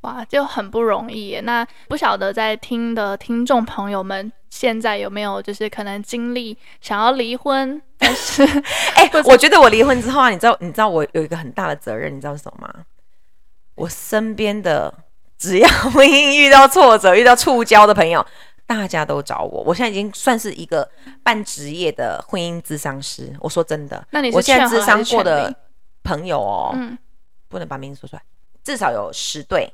[0.00, 1.42] 哇，就很不容易耶。
[1.42, 7.82] 那不晓得在听的听众朋友们，现在有没有就是可能经历想要离婚？
[7.98, 8.42] 但是，
[8.96, 12.84] 哎、欸，我觉得我离婚之后啊，你知道，你知道我有一个很大的责任，你知道是什么吗？
[13.76, 14.92] 我身边的
[15.38, 18.26] 只要婚姻遇到挫折、遇到触礁的朋友，
[18.66, 19.62] 大家都找我。
[19.62, 20.88] 我现在已经算是一个
[21.22, 23.32] 半职业的婚姻咨商师。
[23.40, 25.54] 我说真的，那你我现在咨商过的
[26.02, 26.98] 朋友哦，嗯，
[27.48, 28.22] 不能把名字说出来，
[28.64, 29.72] 至少有十对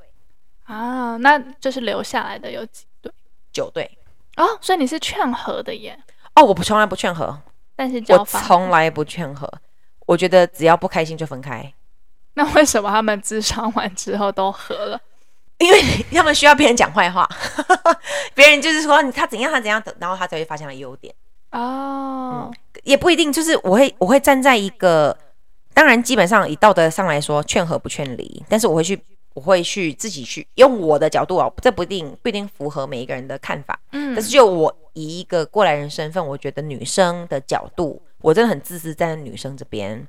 [0.65, 1.17] 啊。
[1.17, 3.13] 那就是留下来的有几对？
[3.53, 3.89] 九对
[4.37, 4.59] 哦。
[4.61, 5.99] 所以你是劝和的耶？
[6.35, 7.41] 哦，我不从来不劝和，
[7.77, 9.49] 但是我从来不劝和。
[10.07, 11.73] 我觉得只要不开心就分开。
[12.35, 15.01] 那为什么他们智商完之后都和了？
[15.59, 17.29] 因为他们需要别人讲坏话，
[18.35, 21.15] 别人就是说他怎样他怎样的，然后他才会发现了优点。
[21.53, 25.17] 哦、嗯，也不一定，就是我会我会站在一个，
[25.73, 28.99] 当然基本上以道德上来说，劝和不劝离，但是我会去
[29.35, 33.79] 我会去自己去用我的角度啊，这不一定不一定符合每一个人的看法。
[33.93, 40.09] 嗯，但是就我以一个过来人身份，我觉得女生的角度，我真的很自私站在女生这边。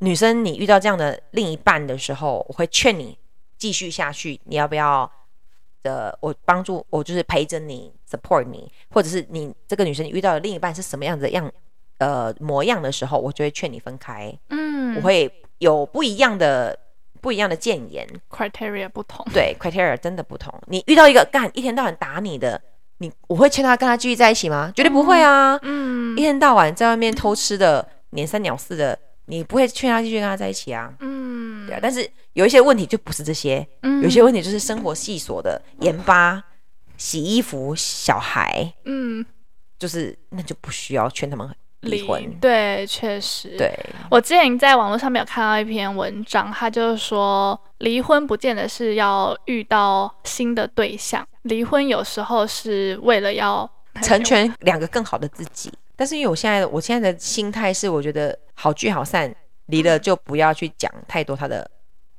[0.00, 3.18] 女生，你遇到这样的另一半的时候，我会劝你
[3.56, 4.40] 继续下去。
[4.44, 5.10] 你要不要
[5.82, 6.16] 的？
[6.20, 11.50] 我帮助我，就是陪着你，support 你，或者是你这个女生你遇到的另一半是什么样子的样
[11.98, 14.32] 呃模样的时候，我就会劝你分开。
[14.50, 16.78] 嗯，我会有不一样的
[17.20, 19.26] 不一样的谏言，criteria 不同。
[19.32, 20.54] 对，criteria 真的不同。
[20.68, 22.60] 你遇到一个干一天到晚打你的，
[22.98, 24.72] 你我会劝他跟他继续在一起吗？
[24.76, 25.58] 绝对不会啊。
[25.62, 28.96] 嗯，一天到晚在外面偷吃的，连三鸟四的。
[29.28, 30.90] 你不会劝他继续跟他在一起啊？
[31.00, 31.78] 嗯，对啊。
[31.80, 36.42] 但是有一些问题就不是这些，嗯，有些问题就是生活细琐的盐巴、
[36.96, 39.24] 洗衣服、小孩，嗯，
[39.78, 41.48] 就是那就不需要劝他们
[41.82, 42.24] 离婚。
[42.40, 43.54] 对，确实。
[43.56, 43.72] 对，
[44.10, 53.70] 我之前在网络上面有看到一篇文章，他就是说，离婚不见得是要遇到新的对象，离婚有时候是为了要
[54.02, 55.72] 成全两个更好的自己。
[55.96, 59.34] 但是因为我现在，我现在的心态是，我觉得好聚好散，
[59.66, 61.68] 离了就不要去讲太多他的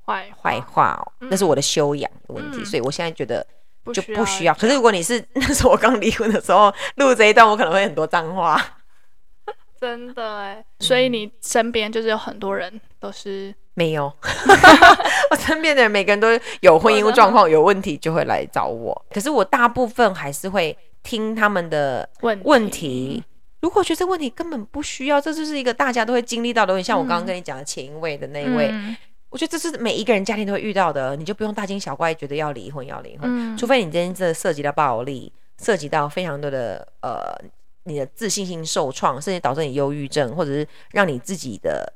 [0.06, 3.46] 坏坏话哦，那是我的修养的问题，所以我现在觉得
[3.94, 4.54] 就不需要。
[4.54, 8.62] 可是如果你是 那时候我刚离婚的时候录这一段，我可能会很多脏话。
[9.80, 14.12] 真的哎，所以你身边就是有很多人都是没有，
[15.32, 16.28] 我身边的人每个人都
[16.60, 22.10] 有婚姻状况有问题就会来找我，可是我大部分还是会听他们的
[22.44, 23.24] 问题。
[23.62, 26.88] 如果觉得这个问题根本不需要，这就是一个大家都会经历到的问题。
[26.88, 28.96] 像我刚刚跟你讲的前一位的那一位，嗯、
[29.30, 35.32] 我觉得这是每一个人家庭都会遇到的，你就不用大惊小怪，觉得要离婚要离婚，嗯、除非你今天这涉及到暴力，
[35.62, 37.36] 涉及到非常多的呃
[37.84, 41.92] 你的自信心受创，甚至导致你忧郁症，或者是让你自己的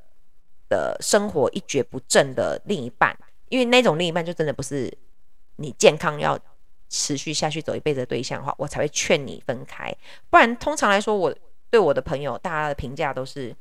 [0.67, 3.15] 的生活一蹶不振的另一半，
[3.47, 4.91] 因为那种另一半就真的不是
[5.55, 6.37] 你健康要
[6.93, 9.91] 持续下去走一辈子的对象的话，我才会劝你分开。
[10.29, 11.35] 不然通常来说我。
[11.73, 13.51] 对我的朋友，大家的评价都是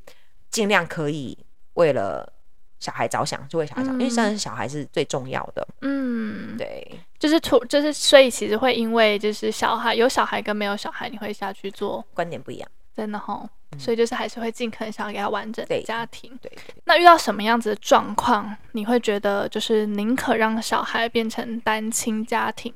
[0.51, 1.35] 尽量可以
[1.73, 2.31] 为了
[2.79, 5.67] 小孩着想，就为小孩着想，嗯、因为真的是小孩是最重要的。
[5.81, 13.47] 嗯，对，就是出就是，所以其实会因为就是小孩有小孩跟没有小孩，你会下去做观点不一样，真的齁。
[13.71, 16.29] 嗯、所以就是还是会尽可能想要给他完整的家庭。
[16.39, 16.83] 对，对对。
[16.85, 22.71] 那遇到什么样子的状况，你会觉得就是宁可让小孩变成单亲家庭，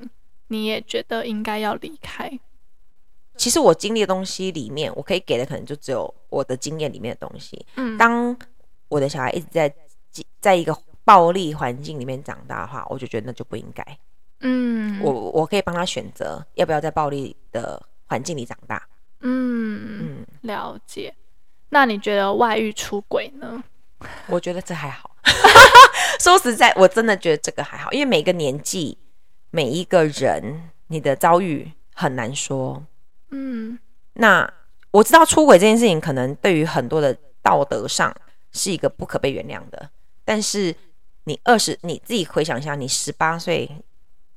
[0.48, 2.40] 你也觉得应该要离开？
[3.36, 7.66] 其实我经历的东西里面，我可以给的可能就只有我的经验里面的东西。
[7.76, 8.38] 嗯，当
[8.88, 9.74] 我的小孩一直在。
[10.42, 13.86] 在一个暴力环境里面长大的话，我就觉得那就不应该。
[14.40, 18.82] 嗯，我我可以帮他选择要不要在暴力的环境里长大。
[19.20, 21.14] 嗯嗯，了解。
[21.70, 23.64] 那你觉得外遇出轨呢？
[24.26, 25.16] 我觉得这还好。
[26.20, 28.98] 说实在，我真的觉得这个还好，因为每个年纪、
[29.58, 32.86] 每一个人，你的遭遇很难说。
[33.32, 33.80] 嗯，
[34.14, 34.48] 那
[34.92, 38.16] 我知道出轨这件事情，可能对于很多的道德上
[38.52, 39.90] 是一个不可被原谅的。
[40.24, 40.76] 但是
[41.24, 43.68] 你二十，你自己回想一下，你十八岁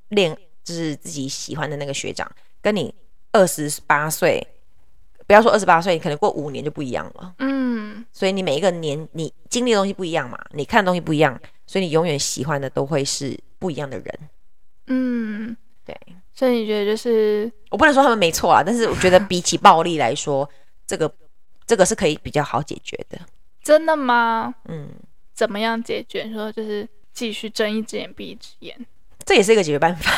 [0.08, 2.26] 恋就是自己喜欢的那个学长，
[2.62, 2.94] 跟你
[3.32, 4.42] 二十八岁，
[5.26, 7.34] 不要说二十八岁，你可能过五年就不一样了。
[7.40, 14.18] 嗯，所以你每一个年你经历的东西不一样嘛，你看的东西不一样，所以你永远喜欢的都会是不一样的人。
[14.86, 15.96] 嗯，对。
[16.32, 20.48] 所以你觉得就是我不能说他们没错啊，但是我觉得比起暴力来说，
[20.86, 21.12] 这个
[21.66, 23.18] 这个是可以比较好解决的。
[23.62, 24.54] 真的吗？
[24.68, 24.88] 嗯。
[25.34, 26.24] 怎么样解决？
[26.24, 28.86] 你说就是继续睁一只眼闭一只眼，
[29.24, 30.12] 这也是一个解决办法。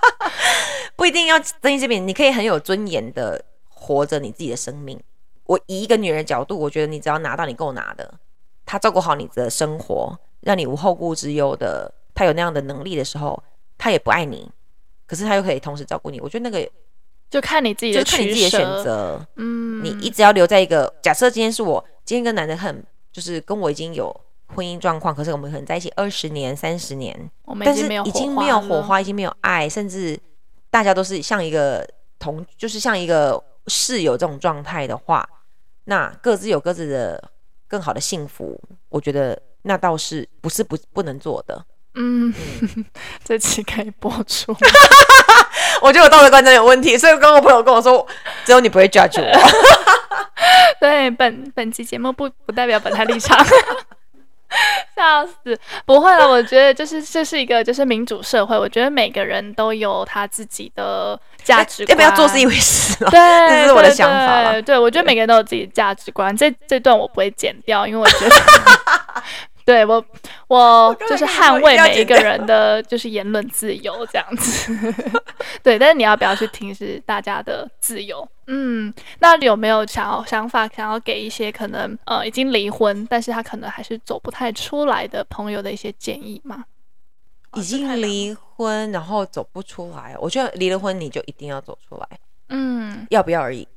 [0.96, 4.98] 不一定要睁一只眼，你可以很有尊严的活着你自己的生命。
[5.44, 8.18] 我以一个女人的角度，我觉得你只要拿到你够拿的，
[8.64, 13.42] 他照顾好你的生活，让你无后顾之忧的，他有那样的能力的时候，
[13.78, 14.50] 他也不爱你，
[15.06, 16.20] 可是他又可以同时照顾你。
[16.20, 16.70] 我觉得那个
[17.30, 19.26] 就看你自己的，就看你自己的选择。
[19.36, 24.14] 嗯，你一直要留在一个假设，今天是我，今天跟男的很，就是跟我已经有。
[24.54, 27.30] 婚姻状况，可是我们可能在一起二十年、三十年，
[27.62, 30.18] 但是已经没有火花，已经没有爱，甚至
[30.70, 31.86] 大家都是像一个
[32.18, 35.28] 同，就是像一个室友这种状态的话，
[35.84, 37.30] 那各自有各自的
[37.68, 41.62] 更好的幸福，我觉得那倒是不是不不能做的。
[41.98, 42.32] 嗯，
[42.62, 42.84] 嗯
[43.24, 44.56] 这期可以播出。
[45.82, 48.06] 我觉得我道德观真的有问题，所以刚刚我朋友跟我说，
[48.44, 49.48] 只有你不会 judge 我。
[50.80, 53.38] 对，本本期节目不不代表本台立场。
[54.96, 56.26] 笑死，不会了。
[56.26, 61.90] 我觉得就是这是一个就是民主社会，我觉得每个人都有他自己的价值观。
[61.90, 64.52] 要不要做是一回事，对，这是我的想法。
[64.52, 66.34] 对，对，我觉得每个人都有自己的价值观。
[66.36, 68.36] 这这段我不会剪掉，因为我觉得。
[69.68, 70.02] 对我，
[70.46, 74.72] 我就是捍卫每一个人的就是言论自由这样子。
[75.62, 78.26] 对，但是你要不要去听是大家的自由。
[78.46, 86.64] 嗯，那有没有想要想法，想要给一些可能呃已经离婚，但是他可能还是走不太出来的朋友的一些建议吗？
[87.54, 92.08] 已经离婚然后走不出来，我觉得离了婚你就一定要走出来。
[92.48, 93.68] 嗯，要不要而已，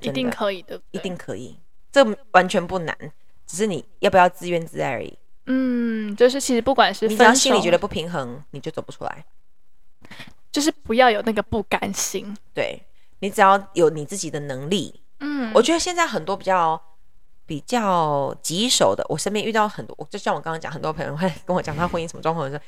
[0.00, 1.56] 一定可以的，一定可以，
[1.92, 2.96] 这完全不难，
[3.46, 5.16] 只是你要不要自怨自艾而已。
[5.46, 9.24] 嗯，就是其实不管是你只要心里觉得不平衡，你就走不出来。
[10.52, 12.34] 就是不要有那个不甘心。
[12.54, 12.80] 对，
[13.18, 15.00] 你只要有你自己的能力。
[15.20, 16.80] 嗯，我觉得现在很多比较
[17.44, 22.64] 比较棘手的，我身边遇到很多，就像我刚刚讲，很多朋友会跟我讲他婚姻什么状况的时候，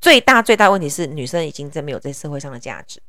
[0.00, 3.00] 最大最大问题是女生已经真没有在社会上的价值。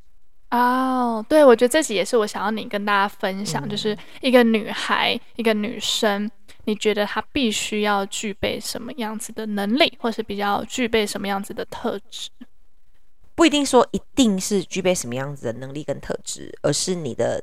[0.50, 6.30] 哦，对，我觉得这集也是我想要你跟大家分享，嗯、就是一个女孩，一个女生。
[6.68, 12.28] 你觉得他必须要具备什么样子的能力，或是比较具备什么样子的特质？
[13.34, 17.42] 不一定说一定是具备什么样子的能力跟特质，而是你的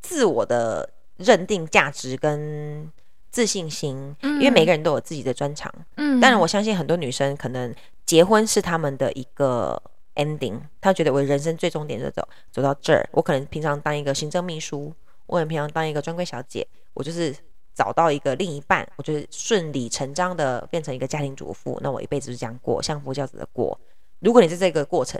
[0.00, 2.88] 自我的认定、价值跟
[3.32, 4.14] 自信心。
[4.22, 5.74] 嗯，因为每个人都有自己的专长。
[5.96, 7.74] 嗯，当然我相信很多女生可能
[8.06, 9.82] 结婚是他们的一个
[10.14, 13.08] ending，她觉得我人生最终点就走走到这儿。
[13.10, 14.94] 我可能平常当一个行政秘书，
[15.26, 17.34] 我可能平常当一个专柜小姐，我就是。
[17.80, 23.80] 找到一个另一半，我就是顺理成章的变成一个家庭主妇，那我一辈子就这样过，相夫教子的过。
[24.18, 25.18] 如果你在这个过程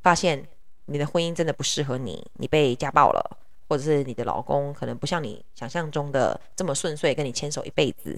[0.00, 0.46] 发现
[0.84, 8.16] 你的婚姻真的不适合你，你被家暴了，或者是你的老公可能不像你想象中的这么顺遂，跟你牵手一辈子，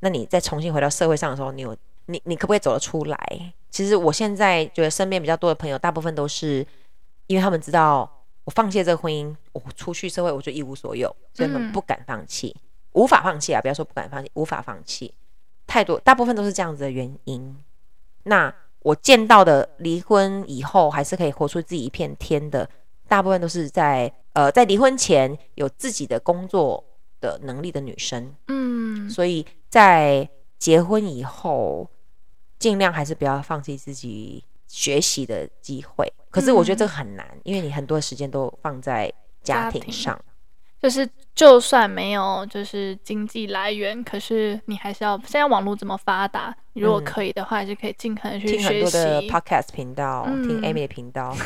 [0.00, 1.76] 那你再重新回到社会上的时候，你有
[2.06, 3.52] 你你可不可以走得出来？
[3.68, 6.66] 其实我现在觉得身边比较多的朋友，大部分都是
[7.26, 8.10] 因为他们知道
[8.44, 12.56] 我放弃这个婚姻，我出去社会我就一无所有，所以他们不敢放弃。
[12.56, 12.67] 嗯
[12.98, 13.60] 无法放弃啊！
[13.60, 15.14] 不要说不敢放弃，无法放弃，
[15.68, 17.56] 太多，大部分都是这样子的原因。
[18.24, 22.68] 那我见到的离婚以后还是可以活出自己一片天的，
[23.06, 26.82] 大部分都是在呃在离婚前有自己的工作
[27.20, 28.34] 的能力的女生。
[28.48, 30.28] 嗯，所以在
[30.58, 31.88] 结婚以后，
[32.58, 36.12] 尽量还是不要放弃自己学习的机会。
[36.30, 39.12] 可是我觉得这个很难，嗯、因为你很多时间都放在
[39.44, 40.20] 家庭上。
[40.80, 45.16] 就是，就算没有就是经济来源，可是你还是要。
[45.26, 48.58] 现在网络这么发达，如果可以的话，还是可以尽可能去学习。
[48.58, 51.36] 听很多的 podcast 频道，嗯、听 Amy 的频道，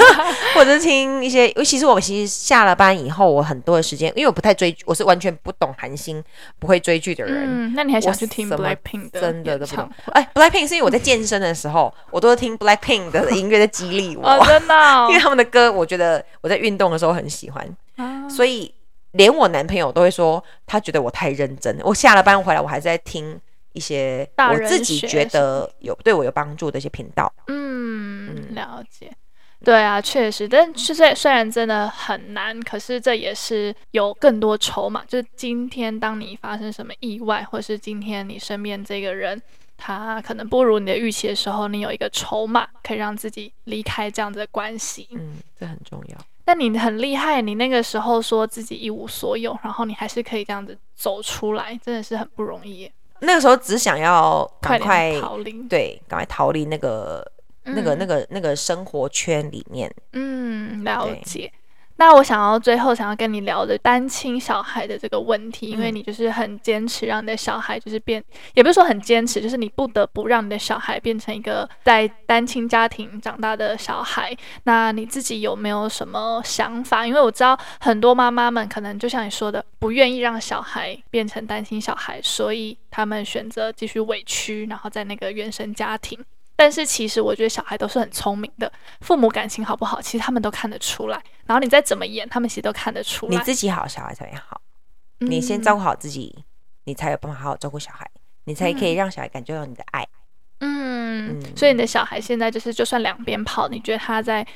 [0.54, 1.50] 或者是听一些。
[1.52, 6.22] 尤其是我其实下了班以后，我很多的时间，因为我不太追，我是完全不懂韩星，
[6.58, 7.46] 不会追剧的人。
[7.48, 9.20] 嗯，那你还想去听 Blackpink 的？
[9.22, 9.90] 真的都不懂。
[10.12, 14.28] 哎，Blackpink 是因为我在健身的时候，我都是听 Blackpink 的音乐在激励我。
[14.28, 15.06] 哦，真的、哦。
[15.10, 17.66] 因为他们的歌，我觉得我在运动的时候很喜欢，
[18.02, 18.74] 啊、所以。
[19.12, 21.78] 连我男朋友都会说，他觉得我太认真。
[21.82, 23.38] 我下了班回来，我还是在听
[23.74, 27.30] 一些我自己觉得有对我有帮助的一些频道。
[27.48, 29.12] 嗯，嗯了解。
[29.62, 35.04] 对啊，确实，但是虽虽然真的很难，可是这也是有更多筹码。
[35.06, 39.38] 就是今天当你发生什么意外，或是今天你身边这个人
[39.76, 45.06] 他可能不如你的预期的时候，你有一个筹码可以让自己离开这样子的关系。
[45.10, 46.16] 嗯，这很重要。
[46.44, 52.90] 但你很厉害，你那个时候说自己一无所有，然后你还是可以这样子走出来，真的是很不容易。
[53.20, 57.24] 那个时候只想要赶快，快逃离，对，赶快逃离那个、
[57.64, 59.88] 嗯、那个、那个、那个生活圈里面。
[60.12, 61.52] 嗯，了解。
[62.04, 68.20] 那我想要最后想要跟你聊的单亲小孩的这个问题，因为你就是很坚持让你的小孩就是变，
[68.54, 74.36] 也不是说很坚持，就是你不得不让你的小孩变成一个在单亲家庭长大的小孩。
[74.64, 77.06] 那你自己有没有什么想法？
[77.06, 86.18] 因为我知道很多妈妈们可能就像你说的，不愿意让小孩变成单亲小孩，所以他们选择继续委屈，然后在那个原生家庭。
[86.54, 91.20] 但是其实我觉得小孩都是很聪明的，父母感情好不好，其实他们都看得出来。
[91.46, 93.36] 然后你再怎么演，他们其实都看得出来。
[93.36, 94.60] 你自己好，小孩才会好。
[95.20, 96.44] 嗯、你先照顾好自己，
[96.84, 98.08] 你才有办法好好照顾小孩，
[98.44, 100.06] 你才可以让小孩感觉到你的爱。
[100.60, 104.46] 嗯，嗯，所以你的小孩现在就是，就算两边跑，你觉得他在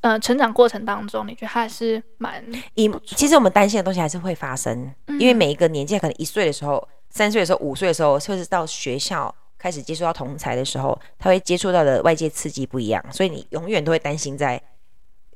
[0.00, 2.42] 呃成长过程当中，你觉得他还是蛮……
[2.74, 9.34] 一其实我们担心的东西还是会发生，嗯、因为每一个年纪可能一岁的时候、三岁的时候、五岁的时候，甚至到学校。
[9.60, 14.60] 开始接触到同才的时候，他会接触到的外界刺激不一样，所以你永远都会担心在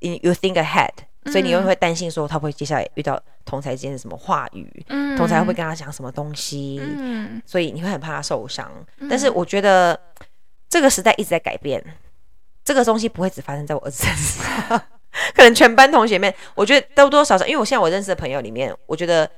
[0.01, 0.89] ，you think ahead，
[1.27, 8.73] 所以你永远会担心说他会接下来遇到同才之间的什么话语，嗯、同才会跟他讲什么东西，嗯、所以你会很怕他受伤。
[8.99, 10.01] 嗯、但是我觉得
[10.71, 11.85] 这个时代一直在改变，
[12.65, 14.83] 这个东西不会只发生在我儿子身上，
[15.37, 19.31] 可能全班同学面，我觉得多多少少，因为我现在我认识的朋友里面，我觉得。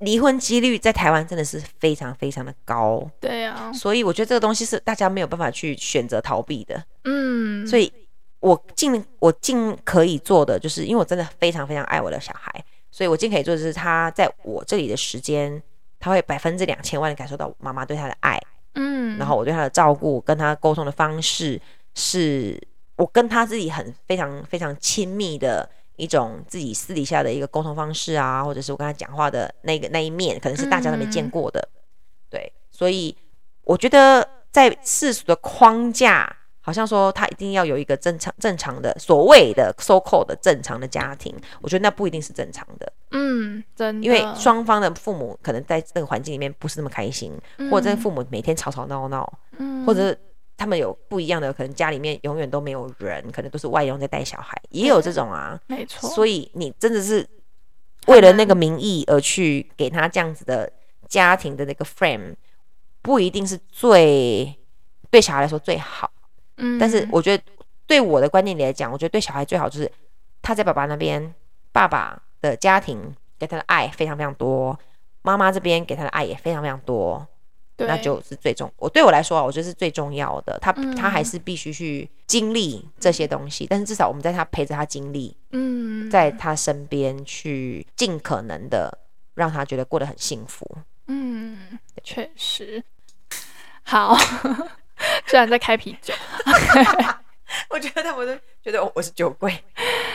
[0.00, 7.92] 离婚几率在台湾真的是非常非常的高，对啊，所以我觉得这个东西是大家没有办法去选择逃避的，嗯，所以
[8.40, 15.62] 我尽我尽可以做的，就是因为我真的非常非常爱我的小孩，所以我尽可以做的是他在我这里的时间，
[15.98, 18.40] 他会百分之两千万的感受到妈妈对他的爱，
[18.76, 21.60] 嗯，然后我对他的照顾，跟他沟通的方式，
[21.94, 22.58] 是
[22.96, 25.68] 我跟他自己很非常非常亲密的。
[26.00, 31.76] 一种自己私底下的一个沟通方式啊，或者是我跟他讲话的那个那一面，可能是大家都没见过的，嗯、
[32.30, 33.14] 对，所以
[33.64, 44.00] 我觉得在世俗的框架，好像说他一定要有一个正常正常的所谓的 so called 的正常的家庭，我觉得那不一定是正常的，嗯，真。
[44.00, 50.16] 的，因为双方的父母可能在这个环境里面不是那么开心，嗯、或者父母每天吵吵闹闹，嗯，或者。
[50.60, 56.10] 他们有不一样的，可能家里面永远都没有人，可能都是外佣在带小孩，也有这种啊，没错。
[56.10, 57.26] 所以你真的是
[58.08, 60.70] 为了那个名义而去给他这样子的
[61.08, 62.34] 家庭的那个 frame，
[63.00, 64.54] 不一定是最
[65.10, 66.10] 对小孩来说最好。
[66.58, 67.42] 嗯，但是我觉得
[67.86, 69.90] 对我的观念里来讲，我觉得对小孩最好就是
[70.42, 71.34] 他在爸爸那边，
[71.72, 74.78] 爸爸的家庭给他的爱非常非常多，
[75.22, 77.26] 妈妈这边给他的爱也非常非常多。
[77.80, 80.58] 对那就是最重，我对我来说啊，我觉得是最重要的。
[80.60, 88.98] 他、嗯、他还是必须去经历这些东西，但是至少我们在他陪着他经历，嗯，在他身边去尽可能的
[89.34, 90.66] 让他觉得过得很幸福。
[91.06, 92.84] 嗯，确实。
[93.82, 94.14] 好，
[95.26, 96.12] 虽然在开啤酒，
[97.70, 99.64] 我觉得他们都觉得我是酒鬼。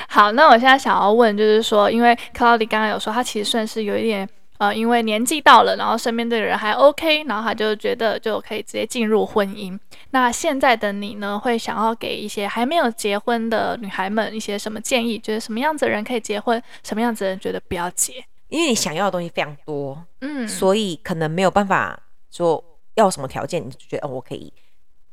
[0.08, 4.30] 好，那我现在想要问，就是说，因为 Cloudy 刚刚有说，他其实算是有一点。
[4.58, 9.78] 呃，因为年纪到了，然后身边这个人还 OK，然后他就觉得就可以直接进入婚姻。
[10.12, 15.20] 那现在的你呢，会想要给一些还没有结婚的女孩们一些什么建议？
[15.20, 18.24] 觉得什么样子的人可以结婚，什么样子的人觉得不要结？
[18.48, 22.00] 因为你想要的东西非常多，嗯，所以可能没有办法
[22.32, 24.54] 说要什么条件，你就觉得哦，我可以。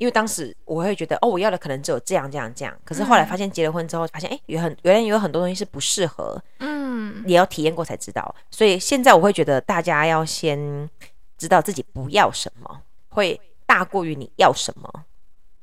[0.03, 8.35] 因为当时我会觉得哦，我要的可能只有这样这样这样，可是后来发现结了婚之后，发现哎，有很原来有很多东西是不适合，嗯，也要体验过才知道。
[8.51, 10.91] 所以现在我会觉得大家要先
[11.39, 15.05] 知道自己不要什么，会大过于你要什么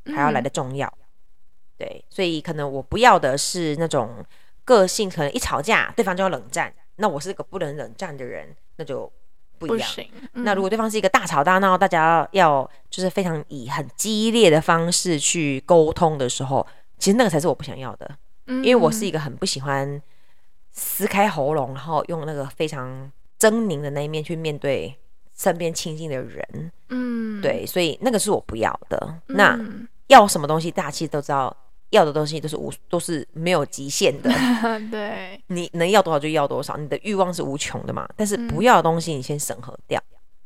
[0.05, 0.87] 还要来的重要。
[0.87, 1.03] 嗯、
[1.79, 4.25] 对，所以可能我不要的是那种
[4.63, 9.11] 个性，可能一吵架对方就要冷战，那我是个不能冷战的人，那就
[9.59, 9.89] 不一样。
[10.33, 16.65] 那如果对方是一个大吵大闹，大家要就是非常以很激烈的方式去沟通的时候，
[16.97, 18.09] 其实那个才是我不想要的。
[18.47, 20.01] 嗯、因为我是一个很不喜欢
[20.71, 24.95] 撕开喉咙，然后用那个非常狰狞的那一面去面对
[25.37, 26.71] 身边亲近的人。
[26.89, 28.97] 嗯，对，所以那个是我不要的。
[29.27, 29.59] 嗯、那
[30.07, 31.55] 要什么东西，大家其实都知道，
[31.91, 34.29] 要的东西都是无都是没有极限的。
[34.91, 38.07] 对，你能要多少就要多少，你的欲望是无穷的嘛。
[38.15, 40.01] 但是不要的东西，你先审核掉。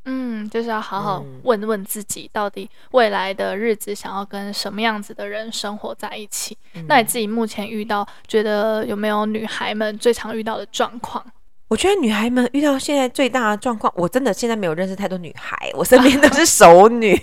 [0.06, 6.58] 嗯，就是要好好问问自己，到底未来的日子想要跟什么样子的人生活在一起。
[6.74, 11.26] 嗯、那你自己目前遇到，觉得有没有女孩们最常遇到的状况？
[11.70, 17.20] 我觉得女孩们遇到现在最大的状况，我真的现在没有认识太多女孩，我身边都是熟女。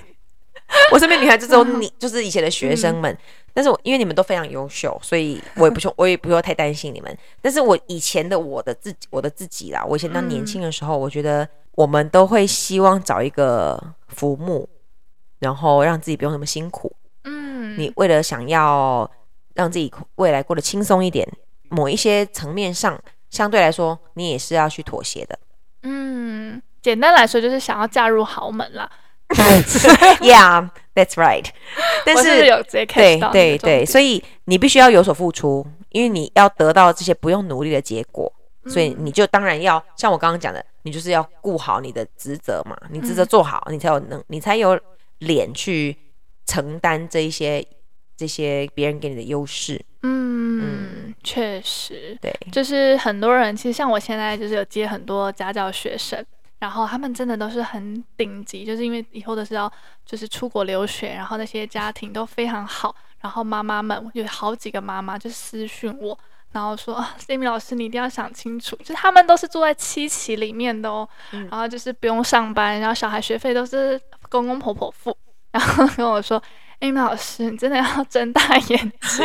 [0.93, 3.13] 我身边女孩子只有你， 就是以前的学生们。
[3.13, 3.19] 嗯、
[3.53, 7.17] 但是我因为你们都非常优秀，所以我也不用， 我也不用太担心你们。
[7.41, 11.49] 但是我以前的我的自己，我的自己啦，我以前当年轻的时候，嗯、我觉得。
[11.77, 14.69] 我们都会希望找一个浮木，
[15.39, 16.95] 然后让自己不用那么辛苦。
[17.25, 19.09] 嗯，你为了想要
[19.55, 21.27] 让自己未来过得轻松一点，
[21.71, 23.01] 某一些层面上，
[23.31, 25.39] 相对来说，你也是要去妥协的。
[25.85, 28.91] 嗯，简单来说就是想要嫁入豪门啦。
[30.21, 31.47] Yeah, that's right。
[32.05, 38.33] 但是，是有对对对，所以你必须要有所付出，因为你要得到这些不用努力的结果。
[38.67, 44.79] 所以你就当然要像我刚刚讲的，你就是要顾好你的职责嘛，你职责做好，你才有能，你才有
[45.21, 45.97] 脸去
[46.45, 47.67] 承担这一些
[48.19, 49.83] 这些别人给你的优势。
[50.03, 56.23] 嗯，嗯，确实，对，就是很多人其实像我现在就是有接很多家教学生，
[56.61, 59.71] 然后他们真的都是很顶级，就是因为以后都是要
[60.07, 66.17] 就是出国留学，然后那些家庭都非常好，然后妈妈们有好几个妈妈就私讯我。
[66.53, 66.97] 然后说，
[67.29, 75.17] Amy 老师，你一定要想清楚，就是他们都是住在七期里面的哦，嗯、然后就是不用上班，然后小孩学费都是公公婆婆付，
[75.53, 76.43] 然后跟我说
[76.81, 78.91] ，Amy 老师，你真的要睁大眼睛，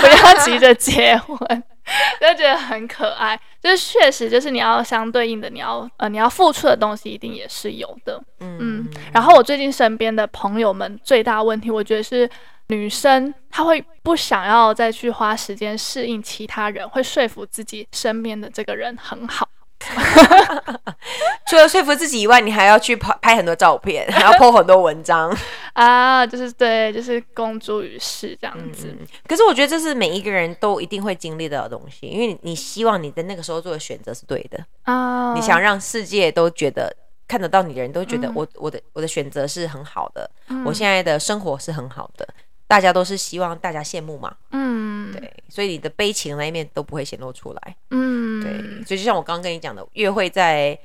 [0.00, 1.64] 不要急着结婚，
[2.20, 12.28] 就觉得很可爱，就是确实就是你要相对应的，你要呃你要付出的东西一定也是有的，嗯，嗯，然后我最近身边的朋友们最大问题，我觉得是。
[12.68, 19.46] 女生她会不想要再去花时间适应其他人，会说服自己身边的这个人很好。
[21.46, 25.36] 除了说服自己以外，你还要去拍拍很多照片， 还要 po 很多文章。
[25.74, 29.06] 啊，就是对，就是公诸于世这样子，嗯。
[29.26, 34.64] 可是我觉得这是每一个人都一定会经历的东西，因为你希望你在那个时候做的选择是对的。
[34.84, 36.94] 啊，你想让世界都觉得
[37.26, 42.26] 看得到你的人都觉得我，嗯、我的我的选择是很好的，嗯、我现在的生活是很好的。
[42.66, 50.76] 大家都是希望大家羡慕嘛，嗯，对，所以你的悲情那一面都不会显露出来，嗯，对，所以就像我刚刚跟你讲的，越会在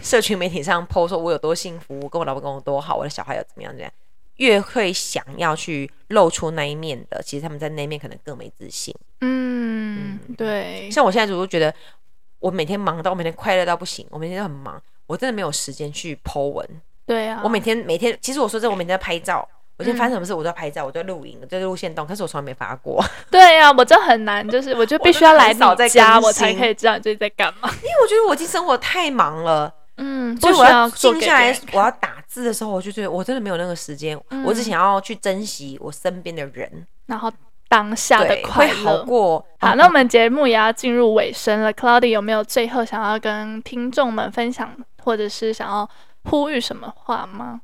[0.00, 3.92] 社群媒体上 po 说我有多幸福，我跟我老公跟我多好，我的小孩又怎么样怎么样，
[4.36, 10.34] 越会想要去露出那一面的，其实他们在那一面可能更没自信，嗯，嗯。
[10.36, 11.74] 对，像我现在如果觉得
[12.38, 16.66] 我每天忙到我每天快乐到不行，我每天都很忙，我真的没有时间去 po 文，
[17.04, 19.46] 对啊，我每天每天，其实我说真的，我每天在拍照。
[19.76, 23.04] 我今天发生什么事，我都要拍照，我都要录影，我都要录线动，可是我从来没发过。
[23.28, 25.58] 对呀、啊，我这很难，就是我就必须要来你
[25.88, 27.68] 家，我才可以知道你最近在干嘛。
[27.68, 37.32] 因为我觉得我已经生活太忙了，嗯，所以我要静下来，我要打字的时候，我就觉得我真的没有那个时间，嗯、我只想要去珍惜我身边的人，然后
[37.68, 39.44] 当下的快乐会好过。
[39.58, 44.72] 好，那我们节目也要进入尾声了，Cloudy 有没有最后想要跟听众们分享，
[45.02, 45.88] 或者是想要
[46.30, 47.60] 呼吁什么话吗？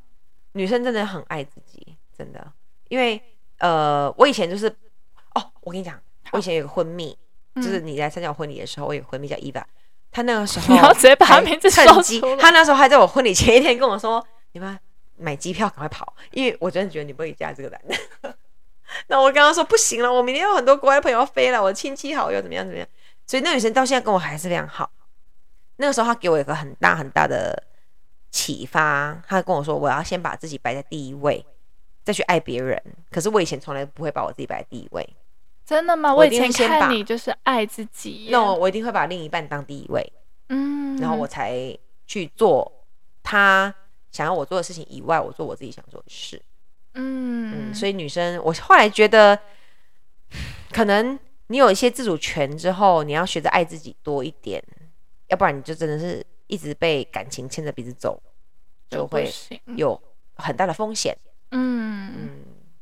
[0.54, 1.96] 女生真的很爱自己。
[2.20, 2.52] 真的，
[2.88, 3.18] 因为
[3.60, 4.68] 呃，我以前就是
[5.34, 5.98] 哦，我跟你讲，
[6.32, 7.16] 我以前有个婚蜜，
[7.56, 9.66] 就是你来参加我婚礼的时候，我有个闺蜜叫伊娃，
[10.10, 14.78] 她那个时 候，你要直接把她名字说出来，她那时候还在我婚礼前一天跟我说：“你们
[15.16, 18.36] 买机票赶快跑，因为我真的觉得你不会嫁这个男的。
[19.08, 22.86] ”那我刚刚说不行了，我明天有很多国外朋友要飞了，我的亲戚好友怎么样怎么样，
[23.26, 24.90] 所以那女生到现在跟我还是非常好。
[25.76, 27.62] 那个时候她给我一个很大很大的
[28.30, 31.44] 启发，她跟我说：“我要先把自己摆在第一位。”
[32.10, 35.08] 再去爱别人，可是我以前从来不会把我自己摆在第一位。
[35.64, 36.12] 真的吗？
[36.12, 38.28] 我以前看你就是爱自己。
[38.30, 40.12] 那我一定会把另一半当第一位，
[40.48, 42.70] 嗯，然后我才去做
[43.22, 43.72] 他
[44.10, 46.42] 想要我做的事情以外，我做我自己想做的事。
[46.94, 49.38] 嗯嗯，所以女生，我后来觉得，
[50.72, 54.60] 可能你有一些自主权之后，你要学着爱自己多一点，
[55.28, 58.20] 要不然你就真的是一直被感情牵着鼻子走。
[58.90, 59.30] 就会
[59.76, 60.02] 有
[60.34, 61.16] 很大的风险。
[61.50, 62.30] 嗯嗯，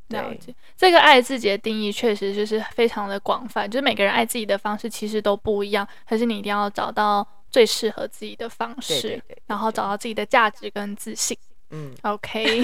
[0.09, 0.53] 了解。
[0.77, 11.37] 这个爱自己的定义确实就是非常的广泛，就是每个人爱自己的方式其实都不一样，可是你一定要找到最适合自己的方式，对对对对对，然后找到自己的价值跟自信。
[11.71, 12.63] 嗯，OK，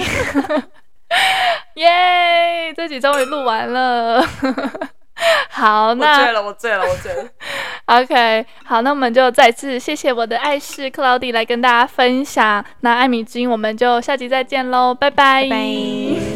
[1.76, 4.20] 耶这集终于录完了。
[5.50, 7.24] 好，那我醉了，我醉了，我醉了。
[7.86, 12.64] OK，好，那我们就再次谢谢我的爱士克劳迪来跟大家分享。
[12.80, 15.44] 那艾米金，我们就下集再见喽，拜拜。
[15.44, 16.35] 拜拜。